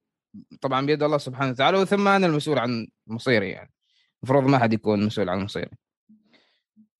طبعا 0.61 0.85
بيد 0.85 1.03
الله 1.03 1.17
سبحانه 1.17 1.51
وتعالى 1.51 1.77
وثم 1.77 2.07
أنا 2.07 2.27
المسؤول 2.27 2.59
عن 2.59 2.87
مصيري 3.07 3.49
يعني. 3.49 3.73
المفروض 4.23 4.43
ما 4.43 4.59
حد 4.59 4.73
يكون 4.73 5.05
مسؤول 5.05 5.29
عن 5.29 5.43
مصيري. 5.43 5.71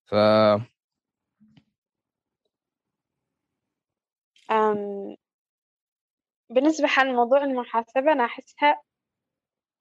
ف 0.05 0.15
أم 4.75 5.15
بالنسبة 6.49 6.87
حال 6.87 7.15
موضوع 7.15 7.43
المحاسبة 7.43 8.11
أنا 8.11 8.25
أحسها 8.25 8.81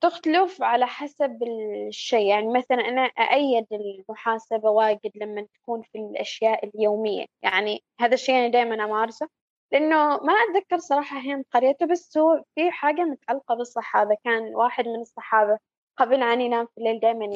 تختلف 0.01 0.63
على 0.63 0.87
حسب 0.87 1.43
الشيء. 1.89 2.27
يعني 2.27 2.47
مثلا 2.59 2.81
أنا 2.89 3.03
أأيد 3.03 3.67
المحاسبة 3.73 4.71
واجد 4.71 5.11
لما 5.15 5.47
تكون 5.55 5.83
في 5.83 5.99
الأشياء 5.99 6.69
اليومية. 6.69 7.27
يعني 7.43 7.85
هذا 8.01 8.15
الشيء 8.15 8.35
أنا 8.35 8.49
دائما 8.49 8.85
أمارسه. 8.85 9.29
لأنه 9.73 9.97
ما 10.17 10.33
أتذكر 10.33 10.79
صراحة 10.79 11.19
هي 11.19 11.45
قريته 11.53 11.87
بس 11.87 12.19
هو 12.19 12.43
في 12.55 12.71
حاجة 12.71 13.01
متعلقة 13.05 13.55
بالصحابة. 13.55 14.17
كان 14.25 14.55
واحد 14.55 14.89
من 14.89 15.01
الصحابة 15.01 15.59
قبل 15.97 16.23
أن 16.23 16.41
ينام 16.41 16.67
في 16.67 16.79
الليل 16.79 17.01
دائما 17.01 17.27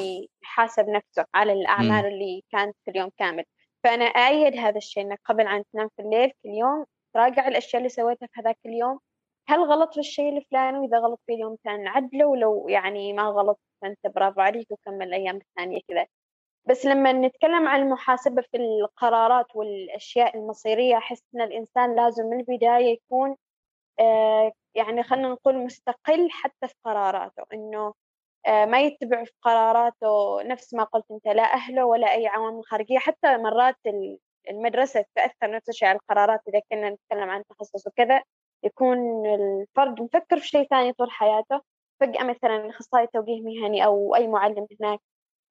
يحاسب 0.43 0.89
نفسه 0.89 1.25
على 1.35 1.53
الأعمال 1.53 2.05
م. 2.05 2.07
اللي 2.07 2.45
كانت 2.51 2.77
في 2.85 2.91
اليوم 2.91 3.11
كامل. 3.19 3.45
فأنا 3.85 4.05
أأيد 4.05 4.57
هذا 4.57 4.77
الشيء 4.77 5.03
أنك 5.03 5.21
قبل 5.25 5.49
أن 5.49 5.65
تنام 5.73 5.89
في 5.97 6.03
الليل 6.03 6.33
كل 6.43 6.49
يوم 6.49 6.85
تراجع 7.19 7.49
الأشياء 7.49 7.77
اللي 7.79 7.89
سويتها 7.89 8.27
في 8.27 8.41
هذاك 8.41 8.59
اليوم. 8.67 9.01
هل 9.49 9.61
غلط 9.65 9.95
في 9.95 10.01
الشيء 10.01 10.39
الفلاني 10.39 10.79
وإذا 10.79 10.99
غلط 10.99 11.21
في 11.27 11.35
اليوم 11.35 11.57
ثاني 11.65 11.89
عدلة 11.89 12.27
ولو 12.27 12.69
يعني 12.69 13.13
ما 13.13 13.23
غلط 13.23 13.61
فأنت 13.83 13.99
برافو 14.07 14.41
عليك 14.41 14.67
وكمل 14.71 15.09
الأيام 15.09 15.37
الثانية 15.37 15.81
كذا. 15.89 16.07
بس 16.69 16.87
لما 16.87 17.13
نتكلم 17.13 17.69
عن 17.69 17.83
المحاسبة 17.83 18.43
في 18.43 18.57
القرارات 18.57 19.47
والأشياء 19.57 20.37
المصيرية 20.39 20.97
أحس 20.99 21.23
أن 21.35 21.41
الإنسان 21.43 21.97
لازم 21.97 22.25
من 22.27 22.41
البداية 22.41 22.87
يكون 22.93 23.37
آه 24.01 24.53
يعني 24.75 25.03
خلينا 25.03 25.29
نقول 25.29 25.59
مستقل 25.59 26.29
حتى 26.33 26.69
في 26.69 26.75
قراراته. 26.85 27.45
إنه 27.55 27.95
آه 28.47 28.65
ما 28.67 28.81
يتبع 28.83 29.25
في 29.25 29.33
قراراته 29.43 30.43
نفس 30.43 30.75
ما 30.75 30.85
قلت 30.85 31.07
أنت 31.11 31.29
لا 31.29 31.55
أهله 31.55 31.87
ولا 31.87 32.13
أي 32.15 32.27
عوامل 32.27 32.65
خارجية. 32.65 32.99
حتى 32.99 33.37
مرات 33.39 33.77
المدرسة 34.51 35.05
تأثر 35.15 35.51
نفس 35.51 35.69
الشيء 35.69 35.89
على 35.89 35.99
القرارات 35.99 36.41
إذا 36.49 36.61
كنا 36.71 36.91
نتكلم 36.91 37.31
عن 37.31 37.45
تخصص 37.51 37.87
وكذا 37.87 38.23
يكون 38.65 39.27
الفرد 39.27 40.03
مفكر 40.03 40.39
في 40.39 40.49
شيء 40.49 40.67
ثاني 40.69 40.93
طول 40.93 41.11
حياته. 41.11 41.61
فجأة 42.01 42.25
مثلا 42.25 42.71
أخصائي 42.71 43.07
توجيه 43.07 43.43
مهني 43.43 43.85
أو 43.85 44.15
أي 44.15 44.29
معلم 44.29 44.67
هناك 44.81 45.01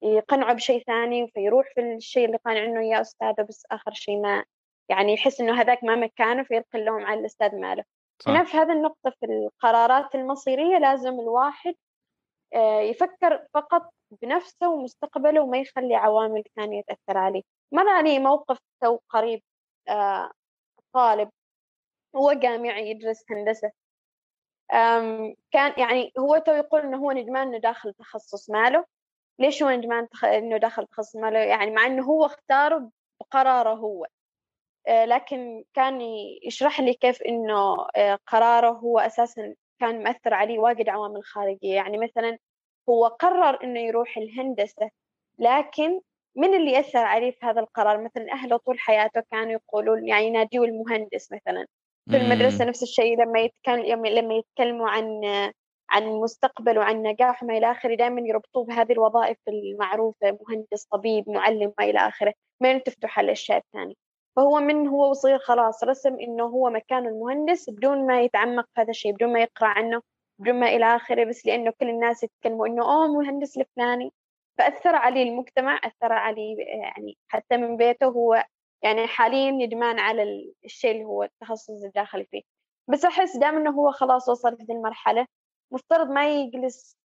يقنعه 0.02 0.54
بشيء 0.54 0.84
ثاني 0.84 1.28
فيروح 1.28 1.74
في 1.76 1.82
الشيء 1.82 2.26
اللي 2.26 2.38
قانع 2.46 2.64
إنه 2.64 2.90
يا 2.90 3.02
أستاذه 3.02 3.46
بس 3.50 3.66
آخر 3.72 3.94
شيء 3.94 4.22
ما 4.22 4.46
يعني 4.90 5.14
يحس 5.14 5.42
إنه 5.42 5.62
هذاك 5.62 5.84
ما 5.84 5.96
مكانه 5.96 6.44
فيلقي 6.44 6.80
اللوم 6.80 7.06
على 7.06 7.20
الأستاذ 7.20 7.56
ماله. 7.56 7.84
هنا 8.28 8.44
في 8.44 8.58
هذه 8.58 8.72
النقطة 8.72 9.10
في 9.20 9.26
القرارات 9.26 10.16
المصيرية 10.16 10.78
لازم 10.78 11.20
الواحد 11.20 11.76
آه، 12.56 12.80
يفكر 12.80 13.48
فقط 13.54 13.90
بنفسه 14.22 14.70
ومستقبله 14.70 15.42
وما 15.42 15.58
يخلي 15.58 15.96
عوامل 15.96 16.44
ثانية 16.56 16.82
تأثر 16.82 17.18
عليه. 17.18 17.42
مر 17.72 17.90
علي 17.90 18.20
موقف 18.20 18.58
تو 18.82 19.00
قريب 19.10 19.44
آه، 19.90 20.32
طالب 20.94 21.30
هو 22.16 22.34
جامعي 22.34 22.90
يدرس 22.92 23.24
هندسة. 23.32 23.72
كان 25.52 25.74
يعني 25.78 26.12
هو 26.20 26.38
تو 26.38 26.52
يقول 26.52 26.82
إنه 26.82 26.98
هو 26.98 27.12
ندمان 27.12 27.48
إنه 27.48 27.58
داخل 27.60 27.94
تخصص 27.94 28.50
ماله. 28.50 28.86
ليش 29.40 29.64
هو 29.64 29.70
ندمان 29.70 30.08
إنه 30.24 30.58
داخل 30.58 30.88
تخصص 30.88 31.16
ماله؟ 31.16 31.40
يعني 31.40 31.72
مع 31.72 31.86
إنه 31.86 32.04
هو 32.06 32.26
اختاره 32.26 32.92
بقراره 33.22 33.74
هو. 33.74 34.06
آه، 34.88 35.06
لكن 35.06 35.64
كان 35.74 36.02
يشرح 36.44 36.80
لي 36.82 36.94
كيف 36.94 37.22
إنه 37.22 37.88
آه، 37.98 38.20
قراره 38.28 38.70
هو 38.72 39.00
أساسا 39.00 39.56
كان 39.80 40.04
مأثر 40.04 40.34
عليه 40.34 40.60
واجد 40.60 40.90
عوامل 40.90 41.24
خارجية. 41.24 41.76
يعني 41.76 41.98
مثلا 41.98 42.38
هو 42.90 43.08
قرر 43.08 43.64
إنه 43.64 43.80
يروح 43.80 44.18
الهندسة 44.18 44.90
لكن 45.40 46.02
من 46.38 46.54
اللي 46.54 46.72
يأثر 46.72 47.00
عليه 47.00 47.32
في 47.32 47.46
هذا 47.46 47.60
القرار؟ 47.60 48.04
مثلا 48.04 48.32
أهله 48.32 48.58
طول 48.58 48.80
حياته 48.80 49.22
كانوا 49.32 49.52
يقولون 49.52 50.08
يعني 50.08 50.28
يناديه 50.28 50.64
المهندس 50.64 51.32
مثلا. 51.32 51.66
في 52.12 52.18
المدرسة 52.18 52.66
نفس 52.66 52.84
الشيء 52.84 53.22
لما 53.22 53.40
يتكلم 53.40 54.06
لما 54.06 54.34
يتكلموا 54.36 54.90
عن 54.90 55.22
عن 55.90 56.04
المستقبل 56.04 56.78
وعن 56.78 57.02
نجاح 57.02 57.44
ما 57.44 57.58
إلى 57.58 57.72
آخره 57.72 57.96
دائما 57.96 58.22
يربطوه 58.22 58.66
بهذه 58.66 58.92
الوظائف 58.92 59.38
المعروفة 59.48 60.38
مهندس 60.42 60.86
طبيب 60.92 61.30
معلم 61.30 61.74
ما 61.80 61.86
إلى 61.86 62.00
آخره 62.00 62.34
ما 62.62 62.72
يلتفتوا 62.72 63.10
على 63.18 63.26
الأشياء 63.26 63.58
الثانية 63.58 63.96
فهو 64.36 64.60
من 64.60 64.88
هو 64.88 65.10
وصغير 65.10 65.40
خلاص 65.40 65.84
رسم 65.84 66.20
إنه 66.20 66.44
هو 66.44 66.70
مكانه 66.70 67.10
المهندس 67.10 67.70
بدون 67.70 68.08
ما 68.08 68.22
يتعمق 68.22 68.66
في 68.76 68.82
هذا 68.82 68.90
الشيء 68.90 69.14
بدون 69.14 69.34
ما 69.34 69.40
يقرأ 69.42 69.68
عنه 69.68 70.02
بدون 70.40 70.60
ما 70.60 70.68
إلى 70.68 70.96
آخره 70.96 71.24
بس 71.24 71.46
لأنه 71.46 71.74
كل 71.80 71.90
الناس 71.90 72.24
يتكلموا 72.24 72.68
إنه 72.68 72.84
أوه 72.84 73.08
مهندس 73.08 73.58
الفلاني. 73.58 74.14
فأثر 74.58 74.96
عليه 74.96 75.24
المجتمع 75.24 75.80
أثر 75.84 76.14
عليه 76.14 76.58
يعني 76.58 77.18
حتى 77.28 77.58
من 77.58 77.78
بيته 77.78 78.06
هو 78.08 78.46
يعني 78.84 79.08
حاليا 79.08 79.52
ندمان 79.52 80.00
على 80.00 80.54
الشيء 80.66 80.92
اللي 80.92 81.04
هو 81.06 81.24
التخصص 81.24 81.84
الداخلي 81.84 82.26
فيه. 82.26 82.42
بس 82.90 83.06
أحس 83.06 83.38
دام 83.38 83.58
إنه 83.58 83.72
هو 83.72 83.92
خلاص 83.92 84.30
وصل 84.30 84.58
في 84.58 84.72
المرحلة 84.72 85.28
مفترض 85.72 86.08
ما 86.10 86.30
يجلس 86.30 86.98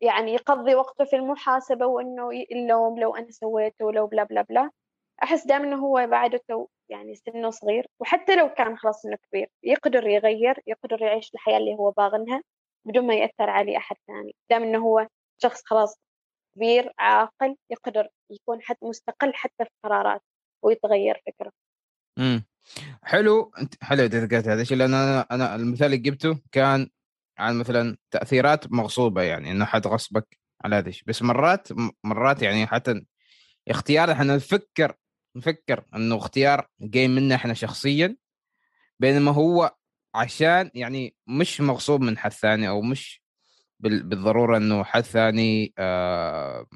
يعني 0.00 0.32
يقضي 0.34 0.74
وقته 0.74 1.04
في 1.04 1.16
المحاسبة 1.16 1.86
وإنه 1.86 2.30
اللوم 2.30 3.00
لو 3.00 3.16
أنا 3.16 3.30
سويته 3.30 3.92
لو 3.92 4.06
بلا 4.06 4.24
بلا 4.24 4.42
بلا. 4.42 4.70
أحس 5.22 5.46
دام 5.46 5.62
إنه 5.62 5.76
هو 5.86 6.06
بعده 6.06 6.40
تو 6.48 6.66
يعني 6.88 7.14
سنه 7.14 7.50
صغير 7.50 7.86
وحتى 8.00 8.36
لو 8.36 8.48
كان 8.48 8.76
خلاص 8.78 9.06
إنه 9.06 9.16
كبير 9.16 9.48
يقدر 9.62 10.06
يغير 10.06 10.62
يقدر 10.66 11.02
يعيش 11.02 11.34
الحياة 11.34 11.56
اللي 11.58 11.74
هو 11.74 11.90
باغنها 11.90 12.42
بدون 12.86 13.06
ما 13.06 13.14
يأثر 13.14 13.50
عليه 13.50 13.76
أحد 13.76 13.96
ثاني. 14.06 14.34
دام 14.50 14.62
إنه 14.62 14.78
هو 14.86 15.06
شخص 15.42 15.62
خلاص 15.64 15.96
كبير 16.56 16.92
عاقل 16.98 17.56
يقدر 17.70 18.08
يكون 18.30 18.62
حتى 18.62 18.86
مستقل 18.86 19.34
حتى 19.34 19.64
في 19.64 19.70
قراراته 19.84 20.24
ويتغير 20.62 21.22
فكره. 21.26 21.52
إمم. 22.18 22.44
حلو. 23.02 23.52
أنت 23.58 23.84
حلو 23.84 24.04
انت 24.04 24.14
ذكرت 24.14 24.48
هذا 24.48 24.62
الشيء 24.62 24.76
لأن 24.76 24.94
أنا 24.94 25.26
أنا 25.30 25.54
المثال 25.54 25.86
اللي 25.86 25.96
جبته 25.96 26.40
كان 26.52 26.90
عن 27.38 27.58
مثلا 27.58 27.96
تأثيرات 28.10 28.72
مغصوبة 28.72 29.22
يعني 29.22 29.50
إنه 29.50 29.64
حد 29.64 29.86
غصبك 29.86 30.38
على 30.64 30.76
هذا 30.76 30.88
الشيء. 30.88 31.04
بس 31.06 31.22
مرات 31.22 31.68
مرات 32.04 32.42
يعني 32.42 32.66
حتى 32.66 33.04
اختيار 33.68 34.12
إحنا 34.12 34.36
نفكر 34.36 34.94
نفكر 35.36 35.84
إنه 35.94 36.16
اختيار 36.16 36.68
جاي 36.80 37.08
منا 37.08 37.34
إحنا 37.34 37.54
شخصيا 37.54 38.16
بينما 39.00 39.30
هو 39.30 39.76
عشان 40.14 40.70
يعني 40.74 41.16
مش 41.26 41.60
مغصوب 41.60 42.00
من 42.00 42.18
حد 42.18 42.32
ثاني 42.32 42.68
أو 42.68 42.82
مش 42.82 43.21
بالضرورة 43.82 44.56
إنه 44.56 44.84
حد 44.84 45.02
ثاني 45.02 45.72
آه، 45.78 46.66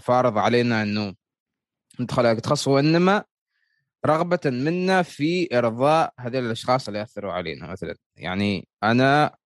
فارض 0.00 0.38
علينا 0.38 0.82
إنه 0.82 1.14
ندخل 2.00 2.40
تخصص 2.40 2.68
وإنما 2.68 3.24
رغبة 4.06 4.40
منا 4.44 5.02
في 5.02 5.58
إرضاء 5.58 6.14
هذول 6.18 6.46
الأشخاص 6.46 6.88
اللي 6.88 7.02
اثروا 7.02 7.32
علينا 7.32 7.66
مثلا. 7.66 7.96
يعني 8.16 8.68
أنا 8.82 9.36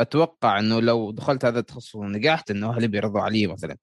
أتوقع 0.00 0.58
إنه 0.58 0.80
لو 0.80 1.10
دخلت 1.10 1.44
هذا 1.44 1.58
التخصص 1.58 1.94
ونجحت 1.94 2.50
إنه 2.50 2.70
أهلي 2.70 2.88
بيرضوا 2.88 3.20
علي 3.20 3.46
مثلا. 3.46 3.76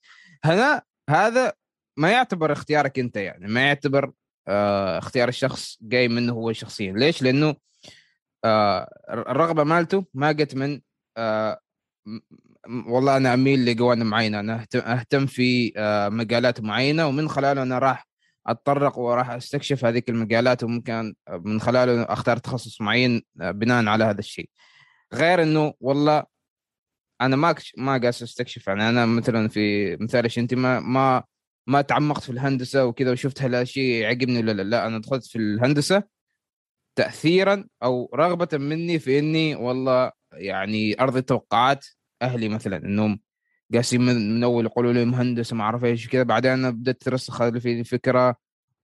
هنا 0.44 0.82
هذا 1.10 1.54
ما 1.98 2.12
يعتبر 2.12 2.52
اختيارك 2.52 3.00
أنت 3.00 3.16
يعني 3.16 3.48
ما 3.48 3.68
يعتبر 3.68 4.12
آه 4.48 4.98
اختيار 4.98 5.30
الشخص 5.30 5.78
جاي 5.82 6.08
منه 6.08 6.34
هو 6.34 6.54
شخصيا. 6.54 6.94
ليش؟ 6.94 7.22
لأنه 7.24 7.56
آه 8.46 8.90
الرغبة 9.10 9.64
مالته 9.64 10.06
ما 10.14 10.32
جت 10.32 10.56
من 10.56 10.82
آه 11.18 11.60
والله 12.68 13.18
أنا 13.18 13.34
أميل 13.34 13.66
لجوانب 13.66 14.06
معينة. 14.06 14.40
أنا 14.40 14.66
أهتم 14.76 15.26
في 15.26 15.74
آه، 15.78 16.10
مجالات 16.10 16.62
معينة 16.62 17.08
ومن 17.08 17.30
خلاله 17.30 17.64
أنا 17.64 17.80
راح 17.80 18.08
أتطرق 18.48 18.98
وراح 18.98 19.30
أستكشف 19.30 19.86
هذه 19.86 20.02
المجالات 20.10 20.64
وممكن 20.64 21.16
من 21.30 21.62
خلاله 21.62 22.04
أختار 22.04 22.38
تخصص 22.38 22.82
معين 22.82 23.22
آه، 23.42 23.52
بناء 23.52 23.86
على 23.86 24.04
هذا 24.04 24.20
الشيء. 24.20 24.50
غير 25.14 25.44
إنه 25.44 25.74
والله 25.80 26.24
أنا 27.22 27.36
ما 27.36 27.56
ما 27.78 27.98
قاس 27.98 28.24
أستكشف. 28.24 28.68
يعني 28.68 28.90
أنا 28.90 29.06
مثلا 29.06 29.48
في 29.48 29.96
مثالش 29.98 30.40
أنت 30.40 30.54
ما 30.54 30.80
ما 30.80 31.24
ما 31.68 31.82
تعمقت 31.82 32.24
في 32.24 32.30
الهندسة 32.32 32.86
وكذا 32.86 33.12
وشفت 33.12 33.42
هل 33.42 33.56
الشيء 33.56 33.84
يعجبني 33.84 34.40
ولا 34.40 34.52
لا. 34.52 34.64
لا 34.64 34.88
أنا 34.88 35.00
دخلت 35.00 35.26
في 35.26 35.38
الهندسة 35.38 36.04
تاثيرا 36.96 37.68
أو 37.84 38.12
رغبة 38.16 38.48
مني 38.54 39.00
في 39.00 39.20
إني 39.20 39.56
والله 39.56 40.12
يعني 40.34 41.02
أرضي 41.02 41.22
توقعات 41.22 41.86
أهلي 42.22 42.50
مثلا 42.50 42.78
إنهم 42.78 43.20
قاسين 43.74 44.02
من 44.02 44.44
أول 44.44 44.66
يقولوا 44.66 44.94
لي 44.94 45.06
مهندس 45.06 45.54
ما 45.54 45.64
أعرف 45.64 45.86
إيش 45.86 46.08
كذا 46.10 46.24
بعدين 46.24 46.52
أنا 46.52 46.70
بدأت 46.70 47.02
ترسخ 47.02 47.50
في 47.50 47.84
فكرة 47.84 48.36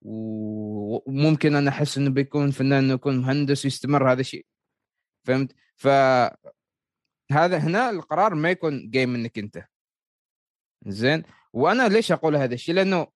وممكن 0.02 1.56
أنا 1.56 1.70
أحس 1.70 1.98
إنه 1.98 2.10
بيكون 2.10 2.52
فنان 2.52 2.84
إنه 2.84 2.94
يكون 2.94 3.18
مهندس 3.18 3.66
ويستمر 3.66 4.12
هذا 4.12 4.22
الشيء. 4.22 4.46
فهمت؟ 5.24 5.56
ف 5.76 5.88
هذا 7.32 7.58
هنا 7.58 7.90
القرار 7.90 8.36
ما 8.36 8.52
يكون 8.52 8.90
جاي 8.90 9.06
منك 9.06 9.40
أنت. 9.40 9.66
زين؟ 10.88 11.24
وأنا 11.54 11.88
ليش 11.88 12.12
أقول 12.12 12.36
هذا 12.36 12.54
الشيء؟ 12.54 12.76
لأنه 12.76 13.08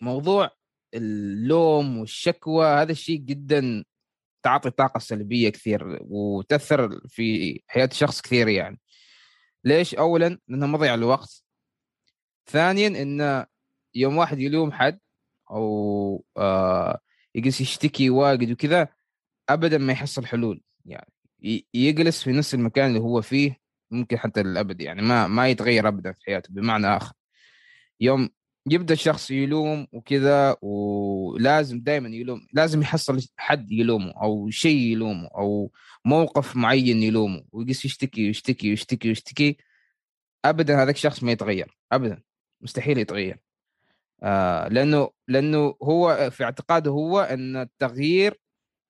موضوع 0.00 0.50
اللوم 0.94 1.98
والشكوى 1.98 2.66
هذا 2.66 2.92
الشيء 2.92 3.18
جدا 3.18 3.84
تعطي 4.42 4.70
طاقة 4.70 4.98
سلبية 4.98 5.48
كثير 5.48 5.98
وتأثر 6.00 7.00
في 7.08 7.60
حياة 7.66 7.88
شخص 7.92 8.20
كثير 8.20 8.48
يعني. 8.48 8.80
ليش؟ 9.64 9.94
أولا 9.94 10.38
لأنه 10.48 10.66
مضيع 10.66 10.94
الوقت. 10.94 11.44
ثانيا 12.46 12.88
إنه 13.02 13.46
يوم 13.94 14.16
واحد 14.16 14.38
يلوم 14.38 14.72
حد 14.72 15.00
أو 15.50 16.24
آه 16.36 17.00
يجلس 17.34 17.60
يشتكي 17.60 18.10
واجد 18.10 18.50
وكذا 18.52 18.88
أبدا 19.48 19.78
ما 19.78 19.92
يحصل 19.92 20.26
حلول. 20.26 20.62
يعني 20.84 21.12
يجلس 21.74 22.22
في 22.22 22.32
نفس 22.32 22.54
المكان 22.54 22.88
اللي 22.88 23.00
هو 23.00 23.22
فيه 23.22 23.58
ممكن 23.90 24.18
حتى 24.18 24.42
للأبد 24.42 24.80
يعني 24.80 25.02
ما 25.02 25.26
ما 25.26 25.48
يتغير 25.48 25.88
أبدا 25.88 26.12
في 26.12 26.24
حياته 26.24 26.54
بمعنى 26.54 26.86
آخر. 26.86 27.14
يوم 28.00 28.30
يبدأ 28.66 28.94
الشخص 28.94 29.30
يلوم 29.30 29.86
وكذا 29.92 30.56
ولازم 30.62 31.80
دائما 31.80 32.08
يلوم 32.08 32.46
لازم 32.52 32.82
يحصل 32.82 33.20
حد 33.36 33.72
يلومه 33.72 34.12
أو 34.22 34.50
شيء 34.50 34.78
يلومه 34.78 35.28
أو 35.28 35.72
موقف 36.04 36.56
معين 36.56 37.02
يلومه 37.02 37.44
ويجلس 37.52 37.84
يشتكي 37.84 38.26
ويشتكي 38.26 38.70
ويشتكي 38.70 39.08
ويشتكي. 39.08 39.56
ابدا 40.44 40.82
هذاك 40.82 40.94
الشخص 40.94 41.22
ما 41.22 41.32
يتغير 41.32 41.78
ابدا 41.92 42.22
مستحيل 42.60 42.98
يتغير. 42.98 43.38
آه 44.22 44.68
لأنه 44.68 45.10
لأنه 45.28 45.76
هو 45.82 46.30
في 46.30 46.44
اعتقاده 46.44 46.90
هو 46.90 47.20
أن 47.20 47.56
التغيير 47.56 48.40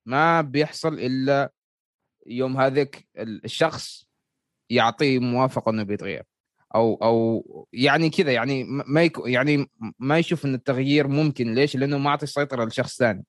ما 0.07 0.41
بيحصل 0.41 0.95
إلا 0.95 1.53
يوم 2.27 2.61
هذاك 2.61 3.09
الشخص 3.19 4.09
يعطيه 4.71 5.19
موافقة 5.19 5.71
إنه 5.71 5.83
بيتغير. 5.83 6.25
أو 6.75 6.95
أو 7.03 7.69
يعني 7.73 8.11
كذا 8.11 8.33
يعني 8.33 8.65
ما 8.65 9.11
يعني 9.27 9.71
ما 9.99 10.19
يشوف 10.19 10.45
إن 10.47 10.55
التغيير 10.55 11.09
ممكن. 11.09 11.55
ليش؟ 11.55 11.77
لأنه 11.77 11.99
ما 11.99 12.11
أعطي 12.11 12.23
السيطرة 12.25 12.65
لشخص 12.65 12.99
ثاني. 12.99 13.25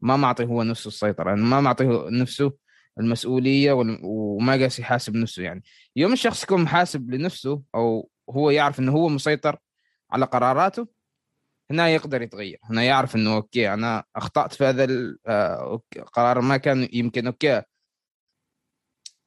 ما 0.00 0.16
معطي 0.16 0.44
هو 0.44 0.62
نفسه 0.62 0.88
السيطرة. 0.88 1.28
يعني 1.30 1.42
ما 1.42 1.60
معطي 1.60 1.84
نفسه 2.10 2.52
المسؤولية 3.00 3.72
وما 4.02 4.52
قاس 4.52 4.78
يحاسب 4.78 5.16
نفسه 5.16 5.42
يعني. 5.42 5.62
يوم 5.96 6.12
الشخص 6.12 6.44
يكون 6.44 6.62
محاسب 6.62 7.10
لنفسه 7.10 7.62
أو 7.74 8.10
هو 8.30 8.50
يعرف 8.50 8.80
إنه 8.80 8.92
هو 8.92 9.08
مسيطر 9.08 9.56
على 10.10 10.24
قراراته 10.26 10.88
هنا 11.70 11.88
يقدر 11.88 12.22
يتغير. 12.22 12.58
هنا 12.64 12.82
يعرف 12.82 13.16
إنه 13.16 13.36
okay 13.36 13.74
أنا 13.74 14.04
أخطأت 14.16 14.52
في 14.54 14.64
هذا 14.64 14.84
القرار 14.84 16.38
آه، 16.38 16.42
ما 16.42 16.56
كان 16.56 16.88
يمكن. 16.92 17.26
okay. 17.26 17.62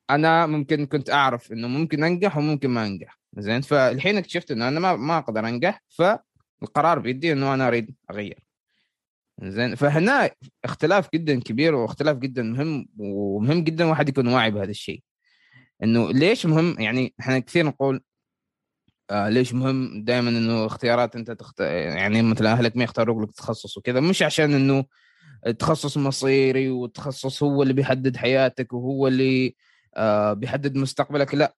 أنا 0.09 0.45
ممكن 0.45 0.85
كنت 0.85 1.09
أعرف 1.09 1.51
إنه 1.51 1.67
ممكن 1.67 2.03
أنجح 2.03 2.37
وممكن 2.37 2.69
ما 2.69 2.85
أنجح. 2.87 3.19
زين؟ 3.37 3.61
فالحين 3.61 4.17
اكتشفت 4.17 4.51
إنه 4.51 4.67
أنا 4.67 4.79
ما 4.79 4.95
ما 4.95 5.17
أقدر 5.17 5.47
انجح 5.47 5.83
فالقرار 5.89 6.99
بيدي 6.99 7.31
إنه 7.33 7.53
أنا 7.53 7.67
أريد 7.67 7.95
أغير. 8.11 8.39
زين؟ 9.43 9.75
فهنا 9.75 10.29
اختلاف 10.65 11.09
جدا 11.13 11.39
كبير 11.39 11.75
واختلاف 11.75 12.17
جدا 12.17 12.43
مهم 12.43 12.87
ومهم 12.97 13.63
جدا 13.63 13.85
واحد 13.85 14.09
يكون 14.09 14.27
واعي 14.27 14.51
بهذا 14.51 14.71
الشيء. 14.71 15.03
إنه 15.83 16.11
ليش 16.11 16.45
مهم؟ 16.45 16.75
يعني 16.79 17.13
إحنا 17.19 17.39
كثير 17.39 17.65
نقول 17.65 18.01
آه 19.09 19.29
ليش 19.29 19.53
مهم 19.53 20.03
دائما 20.03 20.29
إنه 20.29 20.65
اختيارات 20.65 21.15
أنت 21.15 21.31
تخت... 21.31 21.59
يعني 21.59 22.21
مثلا 22.21 22.51
أهلك 22.51 22.77
ما 22.77 22.83
يختاروا 22.83 23.25
لك 23.25 23.31
تخصص 23.31 23.77
وكذا. 23.77 23.99
مش 23.99 24.23
عشان 24.23 24.53
إنه 24.53 24.85
تخصص 25.59 25.97
مصيري 25.97 26.69
وتخصص 26.69 27.43
هو 27.43 27.63
اللي 27.63 27.73
بيحدد 27.73 28.17
حياتك 28.17 28.73
وهو 28.73 29.07
اللي 29.07 29.55
آه 29.95 30.33
بيحدد 30.33 30.75
مستقبلك 30.75 31.35
لا. 31.35 31.55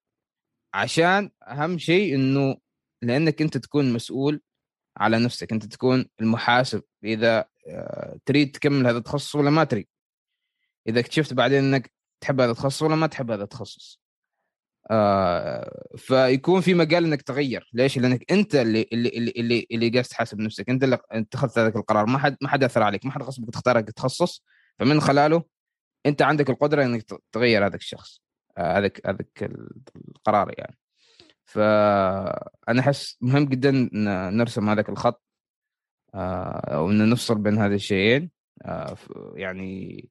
عشان 0.74 1.32
أهم 1.48 1.78
شيء 1.78 2.16
إنه 2.16 2.58
لأنك 3.02 3.42
أنت 3.42 3.58
تكون 3.58 3.94
مسؤول 3.94 4.42
على 4.98 5.20
نفسك 5.20 5.52
أنت 5.52 5.66
تكون 5.66 6.06
المحاسب 6.22 6.84
إذا 7.04 7.46
آه، 7.68 8.20
تريد 8.26 8.52
تكمل 8.52 8.88
هذا 8.88 8.98
التخصص 8.98 9.36
ولا 9.36 9.50
ما 9.50 9.64
تريد. 9.64 9.88
إذا 10.88 11.00
اكتشفت 11.00 11.34
بعدين 11.34 11.64
إنك 11.64 11.92
تحب 12.22 12.42
هذا 12.42 12.52
التخصص 12.52 12.82
ولا 12.82 12.96
ما 12.96 13.08
تحب 13.08 13.32
هذا 13.32 13.44
التخصص. 13.44 14.02
آه 14.92 15.88
فيكون 15.98 16.62
في 16.62 16.74
مجال 16.74 17.06
إنك 17.06 17.22
تغير. 17.22 17.70
ليش؟ 17.74 17.98
لأنك 17.98 18.32
أنت 18.32 18.56
اللي 18.56 18.88
اللي 18.94 19.10
اللي 19.10 19.34
اللي, 19.38 19.68
اللي 19.72 19.90
قاعد 19.90 20.04
تحاسب 20.04 20.40
نفسك. 20.40 20.70
أنت 20.70 20.84
اللي 20.84 20.98
اتخذت 21.12 21.60
هذاك 21.60 21.76
القرار. 21.76 22.06
ما 22.06 22.20
حد 22.20 22.38
ما 22.42 22.50
حد 22.50 22.64
أثر 22.64 22.84
عليك. 22.84 23.06
ما 23.06 23.12
حد 23.12 23.24
غصبك 23.24 23.54
تختار 23.54 23.78
التخصص. 23.78 24.44
فمن 24.80 25.02
خلاله 25.02 25.44
أنت 26.06 26.22
عندك 26.22 26.50
القدرة 26.50 26.84
إنك 26.86 27.06
تغير 27.32 27.66
هذاك 27.68 27.80
الشخص. 27.82 28.22
هذاك 28.60 29.02
هذاك 29.08 29.52
القرار 30.08 30.54
يعني. 30.58 30.78
فانا 31.45 32.80
أحس 32.80 33.17
مهم 33.22 33.45
جدا 33.45 33.89
نرسم 34.32 34.69
هذاك 34.69 34.89
الخط 34.89 35.24
آه، 36.13 36.76
أو 36.76 36.91
ان 36.91 37.10
نفصل 37.10 37.38
بين 37.38 37.58
هذه 37.58 37.76
الشيئين 37.76 38.32
آه، 38.65 38.98
يعني 39.36 40.10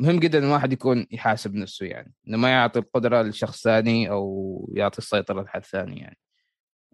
مهم 0.00 0.20
جدا 0.20 0.38
الواحد 0.38 0.72
يكون 0.72 1.06
يحاسب 1.10 1.54
نفسه 1.54 1.86
يعني 1.86 2.14
إنه 2.28 2.36
ما 2.38 2.50
يعطي 2.50 2.78
القدرة 2.78 3.22
لشخص 3.22 3.62
ثاني 3.62 4.10
أو 4.10 4.70
يعطي 4.74 4.98
السيطرة 4.98 5.42
لحد 5.42 5.64
ثاني 5.64 6.00
يعني 6.00 6.18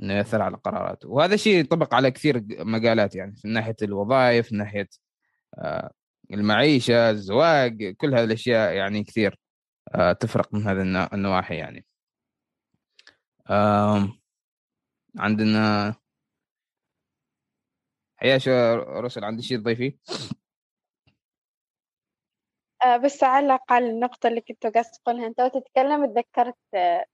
إنه 0.03 0.15
يأثر 0.15 0.43
على 0.43 0.57
قراراته. 0.57 1.09
وهذا 1.09 1.35
الشيء 1.35 1.59
ينطبق 1.59 1.95
على 1.95 2.11
كثير 2.11 2.45
مجالات 2.51 3.15
يعني 3.15 3.35
من 3.45 3.53
ناحية 3.53 3.77
الوظائف 3.83 4.53
من 4.53 4.59
ناحية 4.59 4.89
آه، 5.59 5.93
المعيشة 6.33 7.11
الزواج 7.11 7.95
كل 7.97 8.15
هذه 8.15 8.25
الأشياء 8.25 8.73
يعني 8.73 9.05
كثير. 9.05 9.31
آه، 9.33 9.42
تفرق 10.21 10.55
من 10.55 10.63
هذه 10.63 11.09
النواحي 11.15 11.57
يعني. 11.57 11.87
عندنا 15.19 15.95
حياش 18.17 18.49
رسل 18.79 19.25
عندي 19.25 19.43
شيء 19.43 19.59
تضيفيه؟ 19.59 19.99
آه 22.85 22.97
بس 22.97 23.23
أعلق 23.25 23.73
على 23.73 23.91
النقطة 23.91 24.27
اللي 24.27 24.41
كنت 24.41 24.67
قاعد 24.67 24.85
تقولها 24.85 25.27
أنت 25.27 25.41
وتتكلم 25.41 26.07
تذكرت 26.07 26.57
آه 26.75 27.07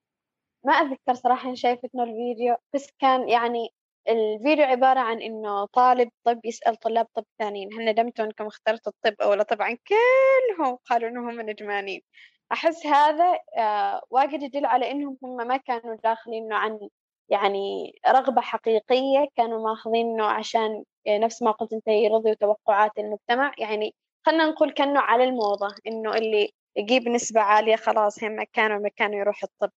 ما 0.64 0.72
أتذكر 0.72 1.14
صراحة 1.14 1.54
شايفة 1.54 1.88
إنه 1.94 2.02
الفيديو 2.02 2.56
بس 2.74 2.90
كان 2.98 3.28
يعني 3.28 3.68
الفيديو 4.08 4.64
عبارة 4.64 5.00
عن 5.00 5.22
إنه 5.22 5.66
طالب 5.66 6.10
طب 6.24 6.40
يسأل 6.44 6.76
طلاب 6.76 7.06
طب 7.14 7.24
ثانيين 7.38 7.72
هل 7.74 7.84
ندمتوا 7.84 8.24
إنكم 8.24 8.46
اخترتوا 8.46 8.92
الطب 8.92 9.22
أو 9.22 9.34
لا؟ 9.34 9.42
طبعا 9.42 9.78
كلهم 9.88 10.76
قالوا 10.76 11.08
إنهم 11.08 11.40
ندمانين 11.40 12.02
أحس 12.52 12.86
هذا 12.86 13.38
آه، 13.58 14.02
واجد 14.10 14.42
يدل 14.42 14.66
على 14.66 14.90
إنهم 14.90 15.18
هم 15.22 15.36
ما 15.36 15.56
كانوا 15.56 15.96
داخلينه 16.04 16.56
عن 16.56 16.88
يعني 17.28 17.92
رغبة 18.08 18.40
حقيقية 18.40 19.28
كانوا 19.36 19.68
ماخذينه 19.68 20.24
عشان 20.24 20.84
آه، 21.08 21.18
نفس 21.18 21.42
ما 21.42 21.50
قلت 21.50 21.72
أنت 21.72 21.88
يرضي 21.88 22.34
توقعات 22.34 22.98
المجتمع. 22.98 23.52
يعني 23.58 23.94
خلنا 24.26 24.46
نقول 24.46 24.72
كأنه 24.72 25.00
على 25.00 25.24
الموضة 25.24 25.74
إنه 25.86 26.14
اللي 26.14 26.52
يجيب 26.76 27.08
نسبة 27.08 27.40
عالية 27.40 27.76
خلاص 27.76 28.24
هم 28.24 28.38
مكانه 28.40 28.78
مكانه 28.78 29.16
يروح 29.16 29.42
الطب. 29.44 29.70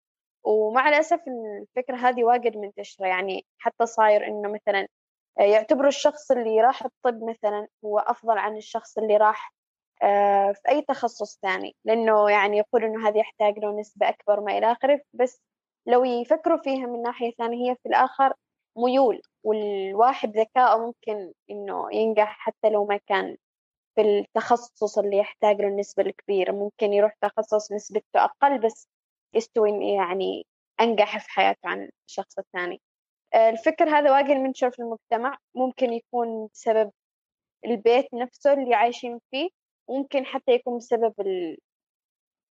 ومع 0.44 0.90
الأسف 0.90 1.20
الفكرة 1.62 1.96
هذه 1.98 2.24
واجد 2.24 2.58
منتشرة. 2.58 3.08
يعني 3.08 3.46
حتى 3.60 3.86
صاير 3.86 4.28
إنه 4.28 4.54
مثلا 4.54 4.88
آه، 5.40 5.44
يعتبروا 5.44 5.88
الشخص 5.88 6.32
اللي 6.32 6.62
راح 6.62 6.86
الطب 6.86 7.24
مثلا 7.24 7.68
هو 7.86 8.00
أفضل 8.00 8.38
عن 8.38 8.58
الشخص 8.58 8.98
اللي 8.98 9.18
راح 9.18 9.54
في 10.54 10.62
أي 10.70 10.82
تخصص 10.82 11.40
ثاني 11.42 11.76
لأنه 11.86 12.30
يعني 12.30 12.58
يقول 12.58 12.84
إنه 12.84 13.08
هذا 13.08 13.18
يحتاج 13.20 13.60
له 13.60 13.80
نسبة 13.80 14.10
أكبر 14.10 14.40
ما 14.42 14.58
إلى 14.58 14.72
آخره 14.72 15.02
بس 15.14 15.42
لو 15.88 16.04
يفكروا 16.06 16.58
فيها 16.58 16.86
من 16.88 17.02
ناحية 17.02 17.32
ثانية 17.32 17.72
هي 17.72 17.76
في 17.84 17.90
الآخر 17.90 18.34
ميول 18.78 19.22
والواحد 19.44 20.38
ذكاءه 20.38 20.78
ممكن 20.78 21.34
إنه 21.50 21.88
ينجح 21.94 22.38
حتى 22.40 22.70
لو 22.70 22.86
ما 22.86 22.98
كان 23.08 23.38
في 23.96 24.02
التخصص 24.02 24.98
اللي 24.98 25.18
يحتاج 25.18 25.62
له 25.62 25.68
النسبة 25.68 26.04
الكبيرة. 26.04 26.52
ممكن 26.52 26.94
يروح 26.94 27.16
تخصص 27.22 27.72
نسبته 27.72 28.24
أقل 28.24 28.60
بس 28.60 28.88
يستوي 29.36 29.70
يعني 29.96 30.46
أنجح 30.82 31.18
في 31.20 31.30
حياته 31.32 31.70
عن 31.70 31.90
الشخص 32.10 32.40
الثاني 32.40 32.82
آه، 33.34 33.50
الفكر 33.50 33.90
هذا 33.90 34.12
واجد 34.12 34.32
منتشر 34.32 34.72
في 34.72 34.80
المجتمع 34.80 35.38
ممكن 35.56 35.94
يكون 35.94 36.48
بسبب 36.54 36.92
البيت 37.66 38.14
نفسه 38.14 38.54
اللي 38.54 38.76
عايشين 38.76 39.20
فيه. 39.32 39.50
ممكن 39.92 40.26
حتى 40.26 40.52
يكون 40.52 40.78
بسبب 40.78 41.14
ال... 41.22 41.58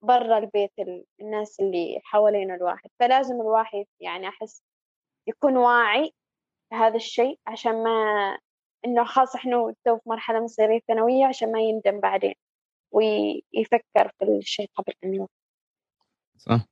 برا 0.03 0.39
البيت 0.39 0.73
الناس 1.21 1.61
اللي 1.61 2.01
حوالين 2.05 2.51
الواحد. 2.55 2.91
فلازم 3.01 3.35
الواحد 3.35 3.85
يعني 4.01 4.29
أحس 4.29 4.63
يكون 5.27 5.57
واعي 5.57 6.13
هذا 6.73 6.97
الشيء 6.97 7.39
عشان 7.47 7.83
ما 7.85 7.91
إنه 8.85 9.05
خاص 9.05 9.35
إحنا 9.37 9.75
تو 9.85 9.99
في 9.99 10.09
مرحلة 10.09 10.45
مصيرية 10.45 10.81
ثانوية 10.89 11.27
عشان 11.27 11.53
ما 11.53 11.61
يندم 11.61 12.01
بعدين 12.01 12.35
ويفكر 12.93 14.13
في 14.19 14.25
الشيء 14.25 14.71
قبل 14.77 14.93
أن 15.05 15.15
يوقف 15.15 15.31
صح. 16.39 16.67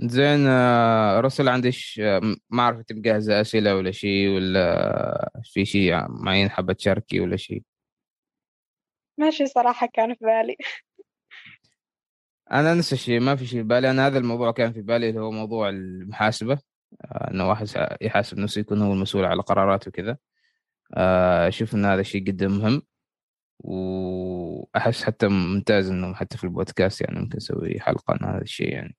زين 0.00 0.46
آه، 0.46 1.20
رسل 1.20 1.48
عندش 1.48 2.00
آه، 2.00 2.20
ما 2.50 2.62
أعرف 2.62 2.78
أنت 2.78 2.92
مجهزة 2.92 3.40
أسئلة 3.40 3.76
ولا 3.76 3.90
شيء 3.90 4.28
ولا 4.28 5.30
في 5.44 5.64
شيء 5.64 6.08
معين 6.08 6.50
حابة 6.50 6.72
تشاركي 6.72 7.20
ولا 7.20 7.36
شيء؟ 7.36 7.62
ماشي 9.18 9.46
صراحة 9.46 9.88
كان 9.92 10.14
في 10.14 10.24
بالي. 10.24 10.56
أنا 12.52 12.74
نفس 12.74 12.92
الشيء 12.92 13.20
ما 13.20 13.36
في 13.36 13.46
شيء 13.46 13.62
في 13.62 13.68
بالي. 13.68 13.90
أنا 13.90 14.06
هذا 14.06 14.18
الموضوع 14.18 14.52
كان 14.52 14.72
في 14.72 14.82
بالي 14.82 15.08
اللي 15.08 15.20
هو 15.20 15.30
موضوع 15.30 15.68
المحاسبة. 15.68 16.58
آه، 17.04 17.30
إنه 17.30 17.48
واحد 17.48 17.66
يحاسب 18.02 18.38
نفسه 18.38 18.60
يكون 18.60 18.82
هو 18.82 18.92
المسؤول 18.92 19.24
على 19.24 19.42
قراراته 19.42 19.88
وكذا. 19.88 20.16
آه، 20.94 21.48
أشوف 21.48 21.74
إن 21.74 21.84
هذا 21.84 22.00
الشيء 22.00 22.20
جدا 22.20 22.48
مهم. 22.48 22.82
وأحس 23.60 25.04
حتى 25.04 25.28
ممتاز 25.28 25.90
إنه 25.90 26.14
حتى 26.14 26.38
في 26.38 26.44
البودكاست 26.44 27.00
يعني 27.00 27.20
ممكن 27.20 27.36
أسوي 27.36 27.80
حلقة 27.80 28.04
عن 28.20 28.34
هذا 28.34 28.42
الشيء 28.42 28.72
يعني. 28.72 28.96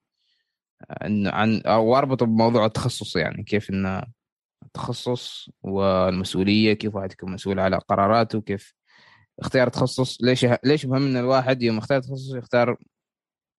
إنه 1.06 1.30
عن 1.32 1.62
أو 1.62 1.98
اربطه 1.98 2.26
بموضوع 2.26 2.66
التخصص 2.66 3.16
يعني 3.16 3.44
كيف 3.44 3.70
إن 3.70 4.04
التخصص 4.66 5.50
والمسؤولية 5.62 6.74
كيف 6.74 6.96
واحد 6.96 7.12
يكون 7.12 7.32
مسؤول 7.32 7.60
على 7.60 7.78
قراراته 7.78 8.42
كيف 8.42 8.74
اختيار 9.40 9.70
تخصص. 9.70 10.22
ليش 10.22 10.46
ليش 10.64 10.86
مهم 10.86 11.06
إن 11.06 11.18
الواحد 11.18 11.62
يوم 11.64 11.78
يختار 11.78 12.02
تخصص 12.02 12.36
يختار 12.36 12.78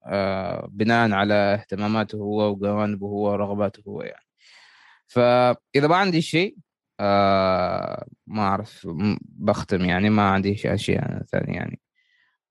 آه 0.06 0.68
بناء 0.70 1.12
على 1.12 1.34
اهتماماته 1.34 2.16
هو 2.18 2.50
وجوانبه 2.52 3.06
هو 3.06 3.32
ورغباته 3.32 3.82
هو 3.88 4.02
يعني. 4.02 4.26
فإذا 5.06 5.86
ما 5.88 5.96
عندي 5.96 6.20
شيء 6.22 6.56
آه 7.00 8.06
ما 8.26 8.42
أعرف 8.42 8.88
بختم 9.22 9.84
يعني 9.84 10.10
ما 10.10 10.30
عندي 10.30 10.74
أشياء 10.74 11.22
ثانية 11.22 11.56
يعني. 11.56 11.80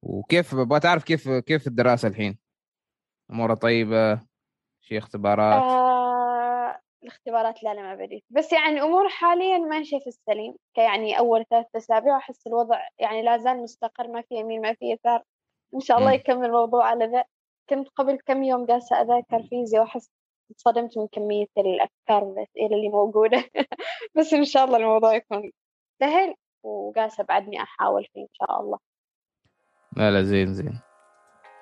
وكيف 0.02 0.56
أبغى 0.56 0.80
تعرف 0.80 1.04
كيف 1.04 1.30
كيف 1.30 1.68
الدراسة 1.68 2.08
الحين؟ 2.08 2.38
أمورها 3.32 3.56
طيبة؟ 3.56 4.16
في 4.82 4.98
اختبارات؟ 4.98 5.64
آه 5.64 5.87
الاختبارات 7.08 7.64
لا 7.64 7.74
لا 7.74 7.82
ما 7.82 7.96
بديت. 7.96 8.24
بس 8.30 8.54
يعني 8.54 8.74
الأمور 8.74 9.10
حاليا 9.10 9.58
ماشيه 9.58 10.00
في 10.00 10.08
السليم. 10.08 10.56
كيعني 10.74 11.20
أول 11.20 11.46
ثلاث 11.50 11.66
أسابيع 11.76 12.18
أحس 12.18 12.48
الوضع 12.48 12.88
يعني 13.00 13.22
لا 13.22 13.38
زال 13.38 13.58
مستقر 13.58 14.08
ما 14.08 14.22
في 14.22 14.36
يمين 14.36 14.62
ما 14.62 14.74
في 14.74 14.86
يسار. 14.92 15.24
إن 15.76 15.80
شاء 15.80 15.98
الله 15.98 16.12
يكمل 16.12 16.46
الموضوع 16.46 16.86
على 16.86 17.06
ذا. 17.06 17.24
كنت 17.70 17.88
قبل 17.96 18.18
كم 18.26 18.44
يوم 18.44 18.66
جالسة 18.66 19.02
أذاكر 19.02 19.44
فيزياء 19.44 19.82
وأحس 19.82 20.12
انصدمت 20.52 20.98
من 20.98 21.08
كمية 21.08 21.48
الأفكار 21.58 22.24
والأسئلة 22.24 22.76
اللي 22.76 22.90
موجودة. 22.90 23.44
بس 24.18 24.34
إن 24.34 24.46
شاء 24.46 24.66
الله 24.66 24.78
الموضوع 24.78 25.16
يكون 25.16 25.52
سهل 26.00 26.36
وقاسة 26.64 27.24
بعدني 27.24 27.62
أحاول 27.62 28.06
فيه 28.14 28.22
إن 28.22 28.34
شاء 28.34 28.62
الله. 28.62 28.80
لا 29.98 30.12
لا 30.12 30.24
زين 30.24 30.54
زين. 30.54 30.80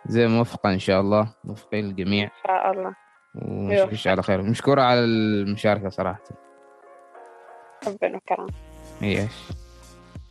زين 0.08 0.30
موفقة 0.30 0.74
إن 0.74 0.80
شاء 0.80 1.02
الله. 1.02 1.36
موفقين 1.44 1.86
الجميع. 1.86 2.24
إن 2.24 2.32
شاء 2.48 2.72
الله. 2.72 3.05
ونشوفك 3.36 4.08
على 4.08 4.24
خير. 4.24 4.42
مشكورة 4.42 4.82
على 4.82 5.00
المشاركة 5.00 5.90
صراحة. 5.90 6.24
ربنا 7.88 8.20
كرم 8.30 8.48
إيش؟ 9.04 9.32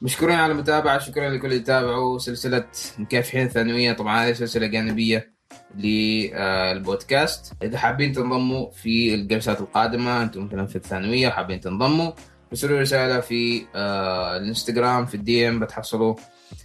مشكورين 0.02 0.36
على 0.36 0.52
المتابعة. 0.52 0.98
شكرا 0.98 1.28
لكل 1.28 1.46
اللي 1.46 1.58
تابعوا 1.58 2.18
سلسلة 2.18 2.66
مكافحين 2.98 3.48
ثانوية. 3.48 3.92
طبعا 3.92 4.24
هذه 4.24 4.32
سلسلة 4.32 4.66
جانبية 4.66 5.34
للبودكاست. 5.74 7.52
إذا 7.62 7.78
حابين 7.78 8.12
تنضموا 8.12 8.70
في 8.70 9.14
الجلسات 9.14 9.60
القادمة 9.60 10.22
أنتم 10.22 10.44
مثلا 10.44 10.66
في 10.66 10.76
الثانوية 10.76 11.28
وحابين 11.28 11.60
تنضموا 11.60 12.12
ارسلوا 12.52 12.80
رسالة 12.80 13.20
في 13.20 13.66
آه 13.74 14.36
الإنستغرام 14.36 15.06
في 15.06 15.14
ال 15.14 15.48
DM 15.48 15.60
بتحصلوا 15.60 16.14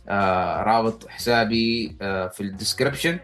آه 0.09 0.63
رابط 0.63 1.07
حسابي 1.07 1.97
آه 2.01 2.27
في 2.27 2.41
ال 2.41 2.47
description. 2.47 3.19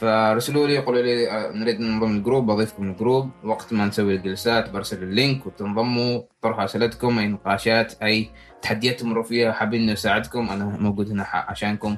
فأرسلوا 0.00 0.66
لي 0.66 0.78
قولوا 0.78 1.02
لي 1.02 1.30
آه، 1.30 1.52
نريد 1.52 1.80
ننضم 1.80 2.16
ال 2.16 2.21
group 2.21 2.46
بضيفكم 2.46 2.90
ال 2.90 2.97
group 2.97 3.30
وقت 3.44 3.72
ما 3.72 3.86
نسوي 3.86 4.14
الجلسات 4.14 4.70
برسل 4.70 5.02
ال 5.02 5.11
link 5.11 5.46
وتنضموا 5.46 6.22
طرحوا 6.42 6.64
اسئلتكم 6.64 7.18
أي 7.18 7.26
نقاشات 7.26 8.02
أي 8.02 8.30
تحديات 8.62 9.00
تمروا 9.00 9.22
فيها 9.24 9.52
حابين 9.52 9.92
نساعدكم 9.92 10.48
أنا 10.48 10.64
موجود 10.64 11.10
هنا 11.10 11.26
عشانكم. 11.32 11.96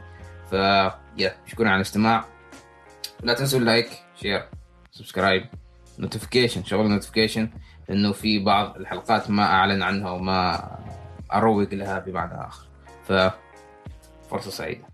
ف 0.51 0.53
يا 1.19 1.37
شكرا 1.47 1.69
على 1.69 1.77
الاستماع. 1.77 2.25
لا 3.23 3.35
تنسوا 3.35 3.59
ال 3.59 3.65
like 3.65 3.89
share 4.17 4.45
subscribe 4.91 5.45
notification 5.99 6.65
شغل 6.65 6.89
notification 6.89 7.51
لأنه 7.89 8.13
في 8.13 8.39
بعض 8.39 8.77
الحلقات 8.77 9.31
ما 9.31 9.43
أعلن 9.43 9.83
عنها 9.83 10.11
وما 10.11 10.71
أروج 11.33 11.75
لها 11.75 11.99
بمعنى 11.99 12.47
آخر. 12.47 12.67
ف 13.05 13.13
فرصة 14.31 14.51
سعيدة. 14.51 14.92